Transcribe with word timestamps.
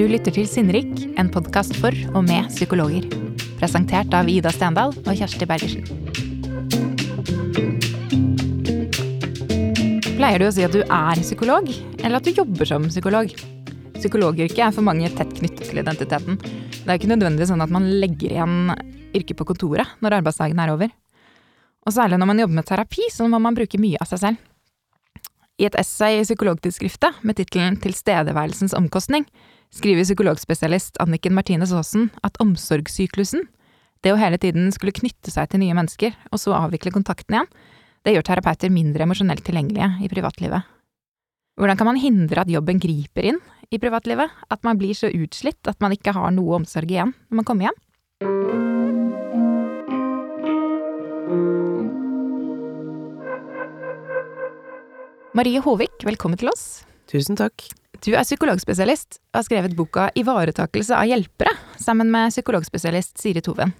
Du 0.00 0.06
lytter 0.08 0.32
til 0.32 0.46
Sinnrik, 0.48 0.94
en 1.20 1.28
podkast 1.28 1.74
for 1.76 1.92
og 2.16 2.22
med 2.24 2.46
psykologer. 2.48 3.04
Presentert 3.60 4.14
av 4.16 4.30
Ida 4.32 4.48
Stendal 4.48 4.94
og 4.96 5.10
Kjersti 5.12 5.44
Bergersen. 5.44 5.84
Pleier 10.14 10.40
du 10.40 10.46
å 10.46 10.54
si 10.56 10.64
at 10.64 10.72
du 10.72 10.80
er 10.80 11.20
psykolog, 11.20 11.68
eller 12.00 12.16
at 12.16 12.24
du 12.24 12.32
jobber 12.32 12.70
som 12.70 12.88
psykolog? 12.88 13.28
Psykologyrket 13.98 14.62
er 14.70 14.72
for 14.72 14.88
mange 14.88 15.12
tett 15.18 15.36
knyttet 15.36 15.68
til 15.68 15.82
identiteten. 15.84 16.40
Det 16.40 16.88
er 16.88 16.96
ikke 16.96 17.12
nødvendigvis 17.12 17.52
sånn 17.52 17.66
at 17.68 17.76
man 17.76 17.92
legger 18.00 18.32
igjen 18.32 18.72
yrket 19.12 19.36
på 19.36 19.50
kontoret 19.52 20.00
når 20.00 20.22
arbeidsdagen 20.22 20.64
er 20.64 20.76
over. 20.78 20.96
Og 21.84 21.98
særlig 21.98 22.16
når 22.16 22.32
man 22.32 22.44
jobber 22.46 22.62
med 22.62 22.70
terapi, 22.72 23.12
så 23.12 23.28
må 23.28 23.36
man 23.36 23.60
bruke 23.60 23.84
mye 23.84 24.00
av 24.00 24.08
seg 24.08 24.24
selv. 24.24 24.48
I 25.60 25.68
et 25.68 25.76
essay 25.76 26.22
i 26.22 26.24
Psykologtidsskriftet 26.24 27.20
med 27.20 27.36
tittelen 27.36 27.76
Tilstedeværelsens 27.84 28.72
omkostning 28.72 29.28
skriver 29.70 30.04
psykologspesialist 30.04 30.98
Anniken 31.02 31.34
Martinez 31.34 31.72
Aasen 31.72 32.10
at 32.26 32.38
omsorgssyklusen, 32.42 33.46
det 34.02 34.14
å 34.14 34.18
hele 34.18 34.38
tiden 34.40 34.70
skulle 34.74 34.94
knytte 34.96 35.32
seg 35.32 35.50
til 35.50 35.62
nye 35.62 35.76
mennesker 35.76 36.16
og 36.32 36.40
så 36.40 36.54
avvikle 36.56 36.92
kontakten 36.94 37.36
igjen, 37.36 37.50
det 38.04 38.14
gjør 38.16 38.26
terapeuter 38.30 38.72
mindre 38.72 39.04
emosjonelt 39.04 39.44
tilgjengelige 39.44 39.90
i 40.04 40.08
privatlivet. 40.10 40.66
Hvordan 41.60 41.76
kan 41.76 41.90
man 41.90 42.00
hindre 42.00 42.40
at 42.42 42.50
jobben 42.50 42.80
griper 42.80 43.28
inn 43.32 43.40
i 43.70 43.78
privatlivet, 43.78 44.32
at 44.48 44.64
man 44.64 44.80
blir 44.80 44.96
så 44.96 45.10
utslitt 45.12 45.68
at 45.68 45.78
man 45.84 45.92
ikke 45.92 46.14
har 46.16 46.32
noe 46.32 46.56
omsorg 46.62 46.90
igjen 46.90 47.12
når 47.28 47.42
man 47.42 47.48
kommer 47.48 47.68
hjem? 47.68 47.78
Marie 55.36 55.60
Håvik, 55.62 56.00
velkommen 56.08 56.40
til 56.40 56.50
oss. 56.50 56.82
Tusen 57.10 57.38
takk. 57.38 57.68
Du 58.00 58.14
er 58.14 58.24
psykologspesialist 58.24 59.18
og 59.34 59.40
har 59.40 59.44
skrevet 59.44 59.76
boka 59.76 60.06
Ivaretakelse 60.16 60.96
av 60.96 61.08
hjelpere 61.10 61.52
sammen 61.80 62.08
med 62.12 62.32
psykologspesialist 62.32 63.20
Siri 63.20 63.42
Toven. 63.44 63.74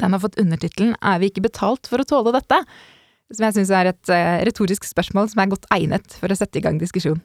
Den 0.00 0.14
har 0.14 0.22
fått 0.22 0.38
undertittelen 0.38 0.96
Er 0.98 1.20
vi 1.20 1.30
ikke 1.30 1.44
betalt 1.46 1.86
for 1.90 2.02
å 2.02 2.06
tåle 2.06 2.34
dette? 2.34 2.58
Som 3.30 3.46
jeg 3.46 3.58
syns 3.60 3.70
er 3.74 3.92
et 3.92 4.10
eh, 4.10 4.40
retorisk 4.48 4.86
spørsmål 4.88 5.30
som 5.30 5.42
er 5.42 5.52
godt 5.52 5.68
egnet 5.74 6.16
for 6.18 6.32
å 6.32 6.38
sette 6.38 6.58
i 6.58 6.64
gang 6.64 6.80
diskusjon. 6.82 7.20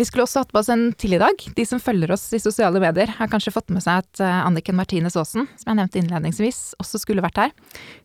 Vi 0.00 0.06
skulle 0.08 0.24
også 0.24 0.40
hatt 0.40 0.52
på 0.54 0.56
oss 0.56 0.70
en 0.72 0.86
til 0.96 1.12
i 1.12 1.18
dag. 1.20 1.42
De 1.56 1.64
som 1.68 1.80
følger 1.82 2.14
oss 2.14 2.22
i 2.32 2.38
sosiale 2.40 2.80
medier, 2.80 3.10
har 3.18 3.28
kanskje 3.28 3.52
fått 3.52 3.68
med 3.74 3.82
seg 3.84 4.00
at 4.00 4.22
eh, 4.24 4.38
Anniken 4.46 4.78
Martine 4.78 5.10
Aasen, 5.12 5.44
som 5.60 5.68
jeg 5.68 5.76
nevnte 5.76 6.00
innledningsvis, 6.00 6.60
også 6.80 7.02
skulle 7.02 7.20
vært 7.20 7.36
her. 7.42 7.52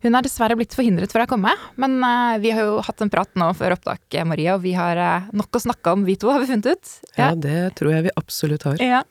Hun 0.04 0.18
har 0.18 0.26
dessverre 0.26 0.58
blitt 0.60 0.76
forhindret 0.76 1.16
fra 1.16 1.24
å 1.24 1.32
komme, 1.32 1.54
men 1.80 1.96
eh, 2.04 2.34
vi 2.44 2.52
har 2.52 2.68
jo 2.68 2.82
hatt 2.84 3.00
en 3.00 3.14
prat 3.14 3.32
nå 3.40 3.48
før 3.56 3.78
opptak, 3.78 4.04
Marie, 4.12 4.28
Maria, 4.34 4.58
og 4.58 4.66
vi 4.66 4.76
har 4.76 5.00
nok 5.32 5.56
å 5.56 5.64
snakke 5.70 5.96
om, 5.96 6.04
vi 6.04 6.18
to, 6.20 6.34
har 6.36 6.44
vi 6.44 6.52
funnet 6.52 6.68
ut? 6.74 6.94
Ja, 7.14 7.30
ja 7.30 7.32
det 7.48 7.62
tror 7.80 7.96
jeg 7.96 8.10
vi 8.10 8.16
absolutt 8.20 8.68
har. 8.68 8.84
Ja. 8.84 9.06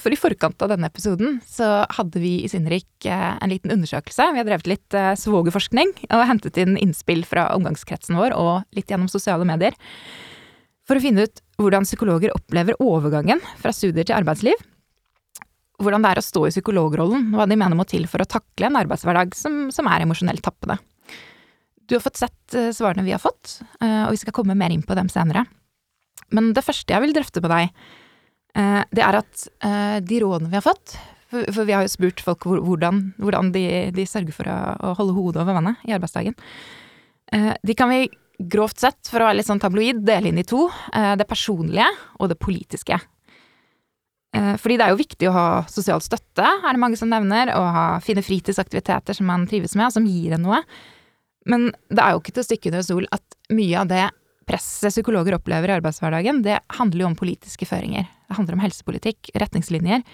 For 0.00 0.12
i 0.12 0.16
forkant 0.16 0.60
av 0.64 0.70
denne 0.72 0.88
episoden 0.88 1.34
så 1.44 1.66
hadde 1.92 2.20
vi 2.20 2.38
i 2.44 2.48
Sinnrik 2.48 3.04
en 3.04 3.52
liten 3.52 3.72
undersøkelse. 3.74 4.30
Vi 4.32 4.40
har 4.40 4.48
drevet 4.48 4.68
litt 4.68 4.96
svogerforskning 5.20 5.92
og 6.08 6.24
hentet 6.30 6.56
inn 6.62 6.78
innspill 6.80 7.26
fra 7.28 7.50
omgangskretsen 7.56 8.16
vår 8.16 8.32
og 8.36 8.76
litt 8.76 8.88
gjennom 8.88 9.12
sosiale 9.12 9.44
medier 9.48 9.76
for 10.90 10.98
å 10.98 11.02
finne 11.04 11.28
ut 11.28 11.40
hvordan 11.60 11.86
psykologer 11.86 12.32
opplever 12.34 12.74
overgangen 12.82 13.38
fra 13.60 13.70
studier 13.70 14.02
til 14.08 14.16
arbeidsliv, 14.16 14.58
hvordan 15.80 16.02
det 16.02 16.10
er 16.10 16.20
å 16.20 16.24
stå 16.24 16.42
i 16.48 16.50
psykologrollen, 16.50 17.28
hva 17.30 17.46
de 17.46 17.58
mener 17.60 17.78
må 17.78 17.86
til 17.88 18.08
for 18.10 18.24
å 18.24 18.28
takle 18.28 18.66
en 18.66 18.78
arbeidshverdag 18.80 19.36
som, 19.38 19.68
som 19.70 19.86
er 19.86 20.02
emosjonelt 20.02 20.42
tappende. 20.44 20.80
Du 21.86 21.94
har 21.94 22.02
fått 22.02 22.18
sett 22.18 22.56
uh, 22.58 22.72
svarene 22.74 23.06
vi 23.06 23.14
har 23.14 23.22
fått, 23.22 23.60
uh, 23.82 24.08
og 24.08 24.16
vi 24.16 24.20
skal 24.24 24.34
komme 24.34 24.58
mer 24.58 24.74
inn 24.74 24.82
på 24.86 24.96
dem 24.98 25.08
senere. 25.12 25.46
Men 26.34 26.50
det 26.54 26.66
første 26.66 26.94
jeg 26.94 27.04
vil 27.06 27.14
drøfte 27.14 27.42
med 27.44 27.54
deg, 27.54 27.80
uh, 28.58 28.82
det 28.90 29.06
er 29.06 29.22
at 29.22 29.46
de 30.10 30.20
rådene 30.22 30.50
vi 30.50 30.58
har 30.58 30.66
fått 30.66 30.98
for, 31.30 31.62
vi 31.62 31.74
har 31.76 31.84
jo 31.86 31.92
spurt 31.92 32.18
folk 32.26 32.42
hvordan, 32.50 33.12
hvordan 33.22 33.52
de, 33.54 33.62
de, 33.94 34.06
sørger 34.10 34.34
for 34.34 34.50
å 34.50 34.94
holde 34.98 35.14
hodet 35.14 35.44
over 35.44 35.54
vannet 35.54 35.84
i 35.86 35.92
arbeidsdagen. 35.94 36.34
De 37.30 37.76
kan 37.78 37.86
vi 37.92 38.08
grovt 38.48 38.80
sett, 38.82 39.00
for 39.10 39.20
å 39.20 39.28
være 39.28 39.40
litt 39.40 39.48
sånn 39.48 39.62
tabloid, 39.62 40.04
dele 40.06 40.30
inn 40.30 40.40
i 40.40 40.46
to. 40.46 40.66
Eh, 40.94 41.14
det 41.20 41.28
personlige 41.28 41.88
og 42.18 42.30
det 42.32 42.38
politiske. 42.40 43.00
Eh, 44.36 44.54
fordi 44.60 44.78
det 44.78 44.86
er 44.86 44.94
jo 44.94 45.00
viktig 45.00 45.28
å 45.28 45.34
ha 45.34 45.48
sosial 45.70 46.02
støtte, 46.04 46.46
er 46.46 46.70
det 46.70 46.80
mange 46.80 46.98
som 47.00 47.10
nevner, 47.10 47.52
og 47.56 47.74
ha 47.74 47.84
fine 48.04 48.22
fritidsaktiviteter 48.24 49.16
som 49.16 49.28
man 49.30 49.48
trives 49.50 49.74
med, 49.76 49.88
og 49.88 49.96
som 49.96 50.08
gir 50.08 50.36
en 50.36 50.46
noe. 50.46 50.62
Men 51.50 51.70
det 51.90 52.02
er 52.04 52.14
jo 52.14 52.22
ikke 52.22 52.36
til 52.36 52.44
å 52.44 52.48
stikke 52.48 52.72
under 52.72 52.86
sol 52.86 53.08
at 53.16 53.38
mye 53.50 53.80
av 53.80 53.90
det 53.90 54.06
presset 54.50 54.92
psykologer 54.92 55.36
opplever 55.36 55.70
i 55.70 55.76
arbeidshverdagen, 55.78 56.42
det 56.46 56.58
handler 56.78 57.04
jo 57.04 57.10
om 57.10 57.18
politiske 57.18 57.68
føringer. 57.68 58.06
Det 58.28 58.38
handler 58.38 58.56
om 58.56 58.62
helsepolitikk, 58.64 59.32
retningslinjer, 59.38 60.04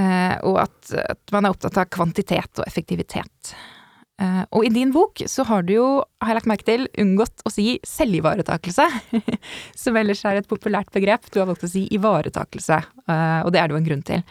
eh, 0.00 0.34
og 0.48 0.60
at, 0.64 0.78
at 1.00 1.34
man 1.34 1.46
er 1.46 1.56
opptatt 1.56 1.80
av 1.80 1.90
kvantitet 1.92 2.60
og 2.60 2.68
effektivitet. 2.68 3.54
Uh, 4.14 4.44
og 4.54 4.62
i 4.62 4.70
din 4.70 4.92
bok 4.94 5.24
så 5.26 5.42
har 5.48 5.64
du 5.66 5.72
jo, 5.74 5.86
har 6.22 6.30
jeg 6.30 6.38
lagt 6.38 6.46
merke 6.46 6.66
til, 6.68 6.84
unngått 7.02 7.42
å 7.42 7.50
si 7.50 7.80
selvivaretakelse, 7.82 8.86
som 9.82 9.96
ellers 9.98 10.20
er 10.22 10.38
et 10.38 10.50
populært 10.50 10.92
begrep. 10.94 11.26
Du 11.34 11.40
har 11.40 11.48
valgt 11.48 11.66
å 11.66 11.70
si 11.70 11.88
ivaretakelse, 11.96 12.78
uh, 13.10 13.40
og 13.42 13.50
det 13.50 13.60
er 13.60 13.66
det 13.66 13.74
jo 13.74 13.80
en 13.80 13.88
grunn 13.88 14.04
til. 14.06 14.22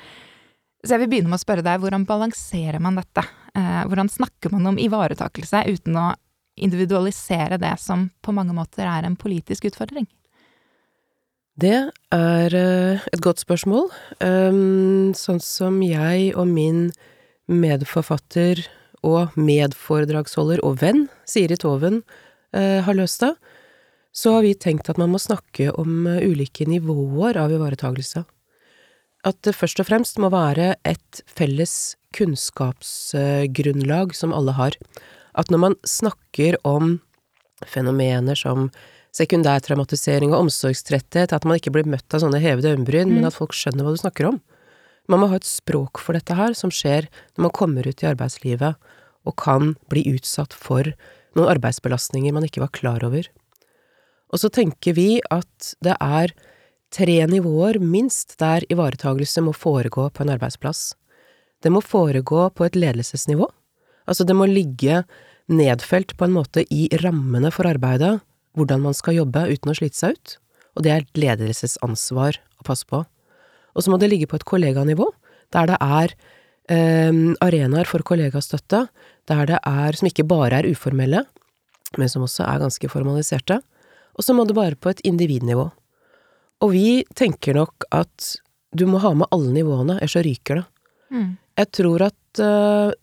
Så 0.84 0.96
jeg 0.96 1.04
vil 1.04 1.10
begynne 1.12 1.32
med 1.32 1.40
å 1.40 1.44
spørre 1.44 1.66
deg, 1.66 1.82
hvordan 1.84 2.06
balanserer 2.08 2.80
man 2.84 2.96
dette? 3.00 3.26
Uh, 3.52 3.84
hvordan 3.90 4.12
snakker 4.12 4.54
man 4.56 4.72
om 4.72 4.80
ivaretakelse 4.80 5.66
uten 5.68 6.00
å 6.00 6.12
individualisere 6.64 7.58
det 7.60 7.74
som 7.82 8.06
på 8.24 8.36
mange 8.36 8.56
måter 8.56 8.88
er 8.88 9.04
en 9.04 9.18
politisk 9.20 9.68
utfordring? 9.68 10.08
Det 11.60 11.76
er 12.16 12.56
et 12.56 13.22
godt 13.22 13.44
spørsmål. 13.44 13.92
Um, 14.24 15.12
sånn 15.18 15.44
som 15.44 15.76
jeg 15.86 16.32
og 16.34 16.48
min 16.50 16.88
medforfatter 17.52 18.64
og 19.04 19.36
medforedragsholder 19.40 20.60
og 20.66 20.82
venn, 20.82 21.10
Siri 21.28 21.58
Toven, 21.60 22.04
eh, 22.56 22.82
har 22.86 22.96
løst 22.98 23.22
det, 23.24 23.34
så 24.14 24.32
har 24.36 24.42
vi 24.46 24.54
tenkt 24.54 24.90
at 24.90 24.98
man 25.02 25.12
må 25.14 25.20
snakke 25.22 25.72
om 25.80 26.08
eh, 26.08 26.24
ulike 26.24 26.66
nivåer 26.70 27.38
av 27.42 27.52
ivaretagelse. 27.52 28.24
At 29.24 29.38
det 29.48 29.56
først 29.56 29.80
og 29.80 29.86
fremst 29.88 30.20
må 30.20 30.30
være 30.34 30.76
et 30.88 31.22
felles 31.32 31.96
kunnskapsgrunnlag 32.14 34.16
som 34.16 34.34
alle 34.36 34.52
har. 34.58 34.72
At 35.34 35.50
når 35.50 35.60
man 35.64 35.76
snakker 35.88 36.58
om 36.68 37.00
fenomener 37.66 38.36
som 38.38 38.72
sekundærtraumatisering 39.14 40.34
og 40.34 40.40
omsorgstretthet, 40.48 41.34
at 41.34 41.46
man 41.46 41.56
ikke 41.60 41.72
blir 41.74 41.90
møtt 41.90 42.14
av 42.14 42.20
sånne 42.24 42.40
hevede 42.44 42.70
øyenbryn, 42.74 43.10
mm. 43.10 43.16
men 43.18 43.26
at 43.30 43.38
folk 43.38 43.54
skjønner 43.56 43.84
hva 43.86 43.94
du 43.94 44.00
snakker 44.02 44.24
om. 44.32 44.38
Man 45.12 45.20
må 45.20 45.30
ha 45.32 45.40
et 45.40 45.48
språk 45.48 46.00
for 46.00 46.16
dette 46.16 46.36
her, 46.38 46.56
som 46.56 46.72
skjer 46.72 47.10
når 47.36 47.48
man 47.48 47.56
kommer 47.56 47.88
ut 47.88 48.04
i 48.04 48.10
arbeidslivet 48.10 48.92
og 49.28 49.36
kan 49.40 49.74
bli 49.92 50.06
utsatt 50.14 50.56
for 50.56 50.88
noen 51.36 51.52
arbeidsbelastninger 51.56 52.36
man 52.36 52.46
ikke 52.48 52.64
var 52.64 52.74
klar 52.76 53.04
over. 53.06 53.28
Og 54.34 54.42
så 54.42 54.50
tenker 54.54 54.96
vi 54.98 55.22
at 55.34 55.74
det 55.86 55.96
er 56.00 56.34
tre 56.94 57.18
nivåer, 57.30 57.80
minst, 57.82 58.36
der 58.42 58.66
ivaretagelse 58.72 59.44
må 59.46 59.54
foregå 59.58 60.08
på 60.14 60.24
en 60.24 60.34
arbeidsplass. 60.36 60.94
Det 61.64 61.72
må 61.74 61.82
foregå 61.82 62.48
på 62.54 62.68
et 62.68 62.78
ledelsesnivå. 62.78 63.48
Altså, 64.10 64.26
det 64.28 64.36
må 64.36 64.48
ligge 64.50 65.04
nedfelt 65.52 66.16
på 66.18 66.28
en 66.28 66.36
måte 66.36 66.66
i 66.74 66.88
rammene 67.04 67.52
for 67.54 67.68
arbeidet, 67.70 68.18
hvordan 68.58 68.84
man 68.84 68.96
skal 68.98 69.18
jobbe 69.22 69.46
uten 69.50 69.72
å 69.72 69.78
slite 69.78 69.98
seg 69.98 70.18
ut, 70.18 70.36
og 70.78 70.86
det 70.86 70.94
er 70.94 71.08
ledelsesansvar 71.18 72.40
å 72.62 72.68
passe 72.68 72.88
på. 72.90 73.04
Og 73.74 73.84
så 73.84 73.92
må 73.92 74.00
det 74.00 74.10
ligge 74.12 74.30
på 74.30 74.38
et 74.40 74.48
kolleganivå, 74.48 75.10
der 75.54 75.70
det 75.70 75.78
er 75.82 76.16
eh, 76.72 77.22
arenaer 77.44 77.90
for 77.90 78.06
kollegastøtte, 78.06 78.88
der 79.30 79.46
det 79.50 79.60
er, 79.60 79.98
som 79.98 80.10
ikke 80.10 80.28
bare 80.28 80.62
er 80.62 80.70
uformelle, 80.70 81.24
men 81.98 82.10
som 82.10 82.26
også 82.26 82.46
er 82.48 82.64
ganske 82.64 82.90
formaliserte. 82.90 83.60
Og 84.18 84.26
så 84.26 84.36
må 84.36 84.46
det 84.46 84.58
bare 84.58 84.78
på 84.78 84.92
et 84.94 85.02
individnivå. 85.08 85.70
Og 86.64 86.74
vi 86.74 87.04
tenker 87.18 87.58
nok 87.58 87.88
at 87.92 88.36
du 88.74 88.86
må 88.90 89.02
ha 89.04 89.14
med 89.18 89.30
alle 89.34 89.54
nivåene, 89.54 89.98
ellers 90.00 90.16
så 90.16 90.24
ryker 90.26 90.62
det. 90.62 90.66
Mm. 91.14 91.32
Jeg 91.60 91.70
tror 91.78 92.06
at 92.08 92.42
uh, 92.42 92.94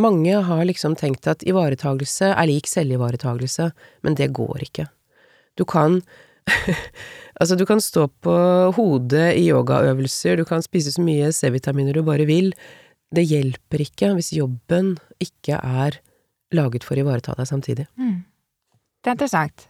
mange 0.00 0.42
har 0.48 0.62
liksom 0.64 0.94
tenkt 0.96 1.28
at 1.28 1.44
ivaretagelse 1.46 2.30
er 2.32 2.48
lik 2.48 2.70
selvivaretagelse, 2.70 3.70
men 4.06 4.16
det 4.18 4.32
går 4.36 4.64
ikke. 4.68 4.86
Du 5.58 5.66
kan 5.68 6.00
Altså, 7.34 7.56
du 7.58 7.64
kan 7.66 7.80
stå 7.82 8.04
på 8.22 8.32
hodet 8.76 9.32
i 9.34 9.48
yogaøvelser, 9.48 10.38
du 10.38 10.44
kan 10.46 10.62
spise 10.62 10.92
så 10.94 11.02
mye 11.02 11.32
C-vitaminer 11.34 11.96
du 11.96 12.04
bare 12.06 12.28
vil. 12.28 12.52
Det 13.10 13.24
hjelper 13.26 13.82
ikke 13.82 14.12
hvis 14.14 14.30
jobben 14.36 14.92
ikke 15.18 15.58
er 15.58 15.98
laget 16.54 16.86
for 16.86 16.94
å 16.94 17.02
ivareta 17.02 17.34
deg 17.34 17.48
samtidig. 17.50 17.88
Mm. 17.98 18.20
Det 19.02 19.10
er 19.10 19.16
interessant. 19.16 19.66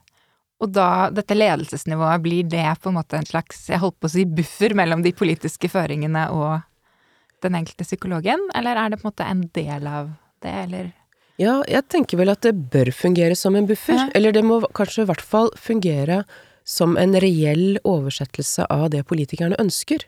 Og 0.63 0.71
da, 0.77 1.09
dette 1.13 1.37
ledelsesnivået, 1.37 2.23
blir 2.25 2.47
det 2.53 2.67
på 2.83 2.93
en 2.93 2.99
måte 2.99 3.19
en 3.19 3.27
slags, 3.27 3.65
jeg 3.73 3.81
holdt 3.83 3.97
på 4.01 4.09
å 4.11 4.13
si, 4.13 4.27
buffer 4.29 4.77
mellom 4.77 5.03
de 5.05 5.15
politiske 5.17 5.73
føringene 5.73 6.29
og 6.37 6.61
den 7.45 7.57
enkelte 7.59 7.85
psykologen, 7.89 8.45
eller 8.57 8.79
er 8.81 8.93
det 8.93 9.01
på 9.01 9.09
en 9.09 9.13
måte 9.13 9.27
en 9.29 9.43
del 9.57 9.89
av 9.91 10.13
det, 10.45 10.55
eller? 10.69 10.93
Ja, 11.41 11.59
jeg 11.67 11.89
tenker 11.91 12.21
vel 12.21 12.31
at 12.33 12.45
det 12.47 12.55
bør 12.73 12.93
fungere 12.95 13.37
som 13.37 13.57
en 13.59 13.67
buffer. 13.69 13.99
Ja. 13.99 14.11
Eller 14.15 14.37
det 14.37 14.45
må 14.47 14.61
kanskje 14.77 15.03
i 15.05 15.09
hvert 15.11 15.25
fall 15.25 15.51
fungere 15.59 16.23
som 16.65 16.97
en 16.97 17.15
reell 17.21 17.79
oversettelse 17.85 18.67
av 18.73 18.89
det 18.95 19.05
politikerne 19.07 19.57
ønsker. 19.61 20.05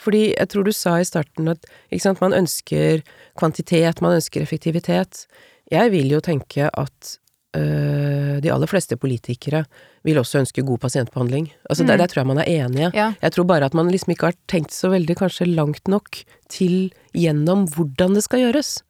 Fordi 0.00 0.30
jeg 0.34 0.48
tror 0.50 0.64
du 0.66 0.72
sa 0.74 0.96
i 1.00 1.04
starten 1.06 1.48
at 1.52 1.66
sant, 2.00 2.20
man 2.20 2.32
ønsker 2.34 3.02
kvantitet, 3.38 4.00
man 4.02 4.16
ønsker 4.18 4.42
effektivitet. 4.42 5.26
Jeg 5.70 5.92
vil 5.92 6.10
jo 6.10 6.20
tenke 6.24 6.66
at 6.72 7.16
øh, 7.56 8.40
de 8.42 8.50
aller 8.52 8.66
fleste 8.70 8.96
politikere 8.96 9.64
vil 10.06 10.18
også 10.18 10.40
ønske 10.40 10.64
god 10.66 10.78
pasientbehandling. 10.78 11.50
Altså 11.68 11.84
Mm. 11.84 11.88
der, 11.88 11.96
der 11.96 12.06
tror 12.06 12.20
jeg 12.20 12.26
man 12.26 12.38
er 12.38 12.48
enige. 12.64 12.90
Ja. 12.94 13.12
Jeg 13.22 13.32
tror 13.32 13.44
bare 13.44 13.64
at 13.64 13.74
man 13.74 13.90
liksom 13.90 14.10
ikke 14.10 14.26
har 14.32 14.38
tenkt 14.48 14.72
så 14.72 14.88
veldig 14.90 15.16
kanskje 15.16 15.46
langt 15.54 15.88
nok 15.88 16.16
til 16.48 16.92
gjennom 17.14 17.68
hvordan 17.68 18.14
det 18.14 18.24
skal 18.24 18.40
gjøres. 18.40 18.82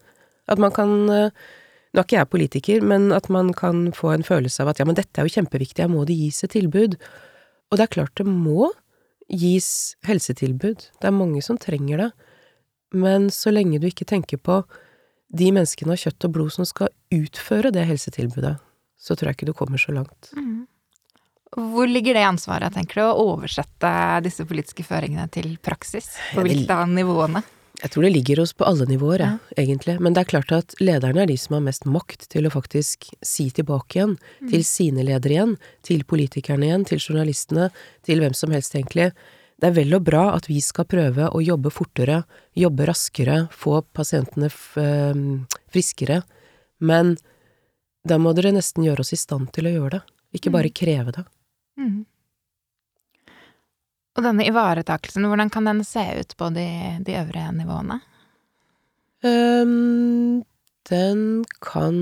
At 0.49 0.59
man 0.59 0.71
kan 0.73 1.11
øh, 1.11 1.31
Nå 1.91 2.01
er 2.01 2.07
ikke 2.07 2.19
jeg 2.19 2.31
politiker, 2.31 2.85
men 2.87 3.09
at 3.15 3.27
man 3.33 3.51
kan 3.57 3.89
få 3.97 4.13
en 4.15 4.27
følelse 4.27 4.63
av 4.63 4.71
at 4.71 4.79
ja, 4.79 4.87
men 4.87 4.99
dette 4.99 5.19
er 5.19 5.27
jo 5.27 5.35
kjempeviktig, 5.41 5.83
her 5.83 5.91
må 5.91 6.05
det 6.07 6.19
gis 6.19 6.45
et 6.47 6.55
tilbud. 6.55 6.95
Og 7.71 7.79
det 7.79 7.87
er 7.87 7.95
klart 7.97 8.15
det 8.21 8.27
må 8.31 8.71
gis 9.31 9.97
helsetilbud. 10.07 10.87
Det 11.03 11.09
er 11.09 11.15
mange 11.15 11.43
som 11.43 11.59
trenger 11.59 12.05
det. 12.05 12.11
Men 12.95 13.29
så 13.35 13.53
lenge 13.55 13.79
du 13.83 13.89
ikke 13.91 14.07
tenker 14.07 14.39
på 14.39 14.63
de 15.31 15.51
menneskene 15.55 15.95
av 15.95 16.03
kjøtt 16.03 16.27
og 16.27 16.35
blod 16.35 16.55
som 16.55 16.67
skal 16.67 16.91
utføre 17.15 17.71
det 17.75 17.87
helsetilbudet, 17.87 18.57
så 18.99 19.15
tror 19.15 19.31
jeg 19.31 19.39
ikke 19.39 19.51
du 19.51 19.57
kommer 19.59 19.79
så 19.79 19.95
langt. 19.95 20.33
Mm. 20.35 20.67
Hvor 21.75 21.91
ligger 21.91 22.15
det 22.15 22.27
ansvaret, 22.27 22.75
tenker 22.75 23.01
du, 23.01 23.05
å 23.07 23.31
oversette 23.35 23.93
disse 24.23 24.47
politiske 24.47 24.87
føringene 24.87 25.27
til 25.35 25.57
praksis? 25.63 26.13
På 26.35 26.45
hvilke 26.47 26.75
av 26.75 26.91
nivåene? 26.91 27.43
Jeg 27.81 27.93
tror 27.95 28.05
det 28.05 28.13
ligger 28.13 28.43
oss 28.43 28.53
på 28.53 28.67
alle 28.69 28.85
nivåer, 28.89 29.23
ja, 29.25 29.31
egentlig. 29.57 29.97
Men 30.05 30.13
det 30.13 30.25
er 30.25 30.31
klart 30.35 30.53
at 30.53 30.75
lederne 30.83 31.23
er 31.23 31.31
de 31.31 31.37
som 31.41 31.57
har 31.57 31.65
mest 31.65 31.87
makt 31.89 32.27
til 32.33 32.45
å 32.45 32.53
faktisk 32.53 33.09
si 33.25 33.49
tilbake 33.57 33.97
igjen, 33.97 34.17
til 34.51 34.65
sine 34.69 35.05
ledere 35.07 35.37
igjen, 35.37 35.55
til 35.87 36.05
politikerne 36.09 36.69
igjen, 36.69 36.85
til 36.89 37.01
journalistene, 37.01 37.71
til 38.05 38.21
hvem 38.21 38.37
som 38.37 38.53
helst, 38.53 38.77
egentlig. 38.77 39.11
Det 39.61 39.71
er 39.71 39.77
vel 39.77 39.97
og 39.97 40.05
bra 40.09 40.27
at 40.35 40.49
vi 40.49 40.61
skal 40.65 40.89
prøve 40.89 41.31
å 41.33 41.41
jobbe 41.45 41.73
fortere, 41.73 42.23
jobbe 42.57 42.87
raskere, 42.89 43.43
få 43.53 43.81
pasientene 43.97 44.49
f 44.53 44.77
eh, 44.81 45.25
friskere, 45.73 46.23
men 46.85 47.17
da 48.09 48.17
må 48.17 48.33
dere 48.37 48.55
nesten 48.57 48.87
gjøre 48.87 49.05
oss 49.05 49.13
i 49.13 49.21
stand 49.21 49.51
til 49.57 49.69
å 49.69 49.75
gjøre 49.75 49.99
det, 49.99 50.03
ikke 50.37 50.53
bare 50.53 50.73
kreve 50.73 51.13
det. 51.17 51.27
Mm. 51.81 52.01
Og 54.19 54.25
denne 54.27 54.47
ivaretakelsen, 54.49 55.27
hvordan 55.31 55.53
kan 55.53 55.69
den 55.69 55.85
se 55.87 56.03
ut 56.19 56.35
på 56.39 56.51
de, 56.55 56.67
de 57.07 57.19
øvrige 57.21 57.53
nivåene? 57.55 58.01
Um, 59.23 60.43
den 60.89 61.45
kan 61.63 61.97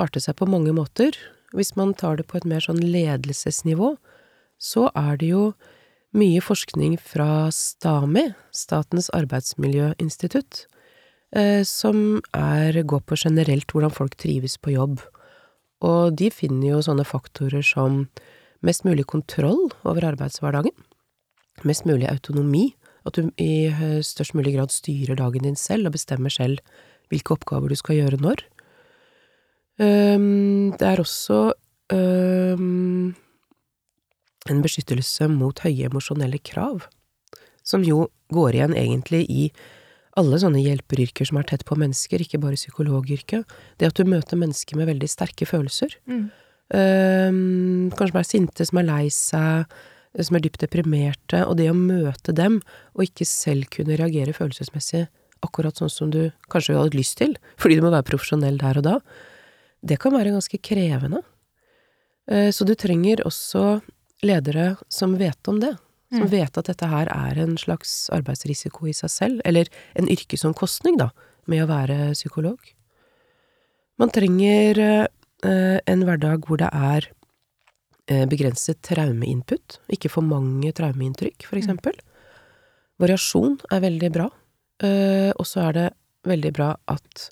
arte 0.00 0.22
seg 0.22 0.38
på 0.40 0.48
mange 0.50 0.74
måter. 0.74 1.14
Hvis 1.54 1.74
man 1.78 1.94
tar 1.94 2.18
det 2.18 2.26
på 2.30 2.40
et 2.40 2.48
mer 2.48 2.64
sånn 2.64 2.82
ledelsesnivå, 2.82 3.94
så 4.58 4.88
er 4.98 5.18
det 5.20 5.30
jo 5.30 5.44
mye 6.14 6.42
forskning 6.42 6.96
fra 7.02 7.50
STAMI, 7.54 8.28
Statens 8.54 9.10
arbeidsmiljøinstitutt, 9.14 10.64
eh, 11.34 11.62
som 11.66 12.22
er, 12.34 12.78
går 12.82 13.02
på 13.06 13.18
generelt 13.18 13.70
hvordan 13.70 13.94
folk 13.94 14.16
trives 14.18 14.56
på 14.58 14.74
jobb. 14.76 15.02
Og 15.84 16.14
de 16.18 16.30
finner 16.32 16.76
jo 16.76 16.82
sånne 16.86 17.06
faktorer 17.06 17.62
som 17.66 18.04
mest 18.64 18.86
mulig 18.86 19.06
kontroll 19.10 19.68
over 19.84 20.06
arbeidshverdagen, 20.14 20.74
mest 21.62 21.86
mulig 21.86 22.08
autonomi, 22.10 22.72
at 23.04 23.18
du 23.18 23.28
i 23.40 23.66
eh, 23.68 24.00
størst 24.02 24.34
mulig 24.34 24.56
grad 24.56 24.72
styrer 24.72 25.18
dagen 25.20 25.44
din 25.46 25.58
selv 25.60 25.88
og 25.88 25.94
bestemmer 25.96 26.32
selv 26.32 26.58
hvilke 27.12 27.36
oppgaver 27.36 27.70
du 27.70 27.76
skal 27.78 28.00
gjøre 28.00 28.20
når. 28.22 28.42
Ehm, 29.82 30.72
det 30.78 30.88
er 30.88 31.02
også 31.02 31.38
ehm, 31.94 33.14
en 34.50 34.64
beskyttelse 34.64 35.28
mot 35.32 35.64
høye 35.64 35.88
emosjonelle 35.90 36.40
krav, 36.44 36.86
som 37.64 37.84
jo 37.86 38.08
går 38.34 38.58
igjen 38.58 38.76
egentlig 38.78 39.24
i 39.30 39.48
alle 40.18 40.38
sånne 40.38 40.62
hjelperyrker 40.62 41.26
som 41.26 41.40
er 41.40 41.48
tett 41.48 41.64
på 41.66 41.76
mennesker, 41.78 42.22
ikke 42.22 42.38
bare 42.42 42.58
psykologyrket. 42.58 43.50
Det 43.80 43.90
at 43.90 43.98
du 43.98 44.06
møter 44.06 44.38
mennesker 44.38 44.78
med 44.78 44.92
veldig 44.92 45.10
sterke 45.10 45.48
følelser. 45.48 45.96
Mm. 46.06 46.28
Ehm, 46.78 47.90
kanskje 47.96 48.12
som 48.12 48.20
er 48.20 48.28
sinte, 48.28 48.68
som 48.68 48.80
er 48.80 48.88
lei 48.88 49.08
seg, 49.12 49.74
som 50.22 50.36
er 50.36 50.40
dypt 50.44 50.60
deprimerte, 50.62 51.40
og 51.46 51.56
det 51.58 51.70
å 51.70 51.74
møte 51.74 52.32
dem, 52.34 52.60
og 52.94 53.02
ikke 53.08 53.26
selv 53.26 53.66
kunne 53.74 53.96
reagere 53.98 54.34
følelsesmessig 54.36 55.08
akkurat 55.42 55.76
sånn 55.76 55.90
som 55.90 56.10
du 56.14 56.30
kanskje 56.48 56.76
hadde 56.78 56.96
lyst 56.96 57.18
til, 57.18 57.34
fordi 57.60 57.76
du 57.76 57.82
må 57.82 57.90
være 57.90 58.06
profesjonell 58.08 58.56
der 58.58 58.78
og 58.78 58.84
da, 58.86 58.98
det 59.84 59.98
kan 60.00 60.12
være 60.14 60.32
ganske 60.32 60.60
krevende. 60.64 61.20
Eh, 62.30 62.48
Så 62.50 62.64
du 62.64 62.74
trenger 62.74 63.24
også 63.26 63.82
ledere 64.22 64.76
som 64.88 65.18
vet 65.18 65.48
om 65.48 65.58
det, 65.60 65.74
som 66.12 66.22
Mm. 66.24 66.30
vet 66.30 66.56
at 66.58 66.64
dette 66.66 66.86
her 66.88 67.08
er 67.10 67.38
en 67.42 67.56
slags 67.58 68.08
arbeidsrisiko 68.14 68.86
i 68.86 68.92
seg 68.92 69.10
selv, 69.10 69.40
eller 69.44 69.66
en 69.96 70.06
yrkesomkostning, 70.06 70.96
da, 70.96 71.10
med 71.46 71.64
å 71.64 71.66
være 71.68 72.12
psykolog. 72.14 72.58
Man 73.98 74.10
trenger 74.10 74.78
eh, 75.44 75.80
en 75.86 76.04
hverdag 76.06 76.46
hvor 76.46 76.56
det 76.56 76.70
er 76.72 77.10
begrenset 78.28 78.82
traumeinput, 78.84 79.78
ikke 79.92 80.10
for 80.12 80.26
mange 80.26 80.72
traumeinntrykk, 80.76 81.46
for 81.48 81.60
eksempel. 81.60 81.96
Variasjon 83.02 83.58
er 83.74 83.82
veldig 83.82 84.10
bra, 84.14 84.28
eh, 84.84 85.30
og 85.34 85.46
så 85.48 85.68
er 85.68 85.72
det 85.78 85.88
veldig 86.28 86.52
bra 86.54 86.70
at 86.90 87.28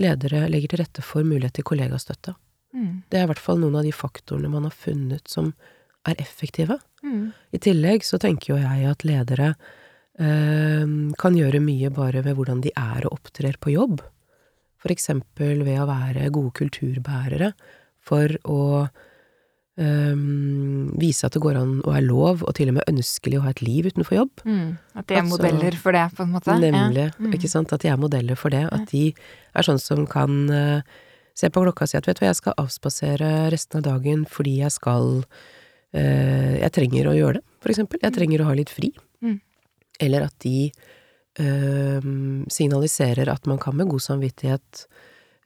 ledere 0.00 0.46
legger 0.50 0.74
til 0.74 0.82
rette 0.82 1.04
for 1.04 1.26
mulighet 1.26 1.58
til 1.58 1.66
kollegastøtte. 1.66 2.34
Mm. 2.76 3.02
Det 3.10 3.18
er 3.18 3.26
i 3.26 3.30
hvert 3.30 3.42
fall 3.42 3.58
noen 3.60 3.80
av 3.80 3.86
de 3.86 3.92
faktorene 3.94 4.50
man 4.52 4.68
har 4.68 4.76
funnet 4.76 5.26
som 5.28 5.52
er 6.08 6.20
effektive. 6.22 6.78
Mm. 7.02 7.32
I 7.52 7.58
tillegg 7.58 8.04
så 8.06 8.20
tenker 8.20 8.54
jo 8.54 8.60
jeg 8.60 8.86
at 8.90 9.04
ledere 9.08 9.50
eh, 10.20 10.86
kan 11.20 11.36
gjøre 11.36 11.62
mye 11.64 11.90
bare 11.96 12.22
ved 12.26 12.36
hvordan 12.38 12.62
de 12.64 12.72
er 12.76 13.06
og 13.08 13.18
opptrer 13.18 13.58
på 13.60 13.74
jobb. 13.74 14.00
For 14.80 14.92
eksempel 14.92 15.64
ved 15.66 15.80
å 15.80 15.88
være 15.90 16.30
gode 16.32 16.54
kulturbærere 16.60 17.52
for 18.00 18.32
å 18.48 18.60
eh, 19.80 20.22
vise 21.00 21.26
at 21.26 21.36
det 21.36 21.42
går 21.42 21.58
an 21.60 21.74
og 21.80 21.92
er 21.96 22.04
lov, 22.06 22.44
og 22.46 22.54
til 22.58 22.72
og 22.72 22.78
med 22.78 22.90
ønskelig 22.90 23.40
å 23.40 23.44
ha 23.46 23.52
et 23.54 23.62
liv 23.64 23.88
utenfor 23.90 24.18
jobb. 24.18 24.44
Mm. 24.44 24.66
At 24.94 25.08
de 25.08 25.16
er 25.16 25.22
Altså, 25.22 25.36
modeller 25.36 25.78
for 25.80 25.96
det, 25.96 26.06
på 26.16 26.26
en 26.26 26.34
måte? 26.36 26.56
Nemlig. 26.62 27.06
Ja. 27.08 27.14
Mm. 27.18 27.36
Ikke 27.38 27.52
sant? 27.52 27.72
At 27.76 27.84
de 27.84 27.92
er 27.92 28.00
modeller 28.00 28.38
for 28.40 28.54
det. 28.54 28.66
At 28.70 28.92
de 28.92 29.04
er 29.10 29.66
sånn 29.66 29.82
som 29.82 30.04
kan 30.10 30.40
uh, 30.52 30.98
se 31.38 31.50
på 31.50 31.64
klokka 31.64 31.86
og 31.86 31.92
si 31.92 31.98
at 31.98 32.08
vet 32.08 32.20
du 32.20 32.24
hva, 32.24 32.30
jeg 32.30 32.40
skal 32.42 32.58
avspasere 32.60 33.32
resten 33.54 33.80
av 33.80 33.86
dagen 33.88 34.26
fordi 34.28 34.60
jeg 34.60 34.74
skal 34.76 35.22
uh, 35.24 36.54
Jeg 36.60 36.72
trenger 36.76 37.10
å 37.10 37.16
gjøre 37.18 37.40
det, 37.40 37.46
for 37.64 37.74
eksempel. 37.74 38.02
Jeg 38.04 38.16
trenger 38.16 38.44
å 38.44 38.50
ha 38.50 38.56
litt 38.58 38.72
fri. 38.72 38.92
Mm. 39.24 39.38
Eller 40.00 40.28
at 40.30 40.36
de 40.44 40.70
uh, 41.40 42.10
signaliserer 42.52 43.32
at 43.32 43.48
man 43.50 43.58
kan 43.62 43.76
med 43.76 43.90
god 43.90 44.04
samvittighet 44.04 44.86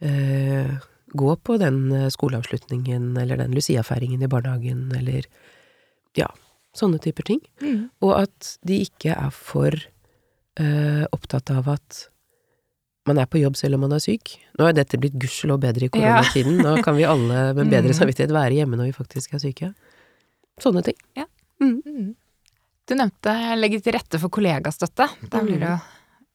eh, 0.05 0.75
gå 1.15 1.35
på 1.47 1.57
den 1.63 1.93
eh, 1.95 2.09
skoleavslutningen 2.13 3.13
eller 3.21 3.39
den 3.41 3.55
Lucia-feiringen 3.57 4.23
i 4.23 4.31
barnehagen, 4.31 4.89
eller 4.99 5.27
ja, 6.19 6.29
sånne 6.77 6.99
typer 7.03 7.27
ting. 7.29 7.41
Mm. 7.63 7.89
Og 8.03 8.17
at 8.19 8.57
de 8.67 8.81
ikke 8.87 9.15
er 9.15 9.31
for 9.35 9.75
uh, 9.75 11.05
opptatt 11.15 11.51
av 11.55 11.69
at 11.77 12.05
man 13.07 13.19
er 13.21 13.27
på 13.31 13.41
jobb 13.43 13.57
selv 13.59 13.77
om 13.77 13.85
man 13.85 13.95
er 13.97 14.03
syk. 14.03 14.37
Nå 14.59 14.69
er 14.69 14.77
dette 14.79 14.99
blitt 14.99 15.17
gudskjelov 15.21 15.59
bedre 15.63 15.87
i 15.89 15.93
koronatiden. 15.95 16.61
Nå 16.65 16.77
kan 16.87 16.97
vi 16.99 17.07
alle 17.09 17.51
med 17.55 17.69
bedre 17.73 17.93
Mm. 17.93 17.99
samvittighet 17.99 18.33
være 18.35 18.59
hjemme 18.61 18.79
når 18.81 18.91
vi 18.91 18.97
faktisk 18.97 19.35
er 19.37 19.43
syke. 19.43 19.73
Sånne 20.63 20.83
ting. 20.87 20.97
Mm. 21.63 22.15
Du 22.85 22.95
nevnte 22.99 23.35
legge 23.59 23.81
til 23.83 23.95
rette 23.97 24.19
for 24.23 24.33
kollegastøtte. 24.33 25.07
Da 25.31 25.43
blir 25.45 25.61
det 25.63 25.69
jo 25.71 25.77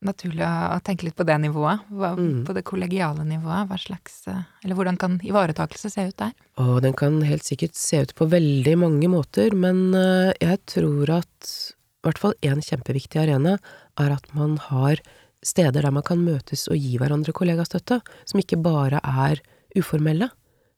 naturlig 0.05 0.45
å 0.45 0.51
å 0.75 0.79
tenke 0.85 1.07
litt 1.07 1.17
på 1.17 1.25
det 1.27 1.37
nivået. 1.43 1.81
Hva, 1.91 2.13
Mm. 2.15 2.45
På 2.47 2.53
det 2.53 2.63
kollegiale 2.63 3.25
nivået. 3.27 3.67
Hva 3.67 3.77
slags 3.77 4.27
eh, 4.27 4.43
Eller 4.63 4.75
hvordan 4.75 4.97
kan 4.97 5.19
ivaretakelse 5.19 5.91
se 5.91 6.07
ut 6.07 6.17
der? 6.17 6.33
Og 6.57 6.81
den 6.81 6.93
kan 6.93 7.21
helt 7.21 7.43
sikkert 7.43 7.75
se 7.75 8.01
ut 8.01 8.15
på 8.15 8.29
veldig 8.29 8.77
mange 8.77 9.07
måter, 9.07 9.53
men 9.53 9.93
eh, 9.93 10.33
jeg 10.39 10.59
tror 10.65 11.09
at 11.19 11.75
i 11.99 12.07
hvert 12.07 12.17
fall 12.21 12.33
én 12.41 12.61
kjempeviktig 12.63 13.19
arena 13.19 13.57
er 13.99 14.11
at 14.15 14.33
man 14.33 14.57
har 14.69 15.01
steder 15.43 15.83
der 15.83 15.91
man 15.91 16.03
kan 16.03 16.19
møtes 16.23 16.67
og 16.71 16.77
gi 16.79 16.97
hverandre 16.99 17.33
kollegastøtte, 17.35 17.99
som 18.25 18.39
ikke 18.39 18.59
bare 18.63 18.99
er 19.03 19.41
uformelle. 19.75 20.29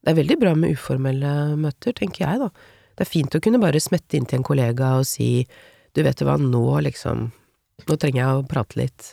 Det 0.01 0.13
er 0.13 0.17
veldig 0.17 0.37
bra 0.41 0.55
med 0.57 0.73
uformelle 0.73 1.55
møter, 1.61 1.93
tenker 1.93 2.25
jeg, 2.25 2.39
da. 2.41 2.49
Det 2.97 3.05
er 3.05 3.09
fint 3.09 3.35
å 3.37 3.41
kunne 3.41 3.61
bare 3.61 3.81
smette 3.81 4.17
inn 4.17 4.25
til 4.25 4.41
en 4.41 4.45
kollega 4.45 4.95
og 4.99 5.05
si 5.09 5.45
du 5.93 6.01
vet 6.05 6.21
hva, 6.23 6.37
nå 6.39 6.65
liksom, 6.87 7.29
nå 7.87 7.97
trenger 7.99 8.21
jeg 8.21 8.39
å 8.39 8.47
prate 8.49 8.79
litt. 8.79 9.11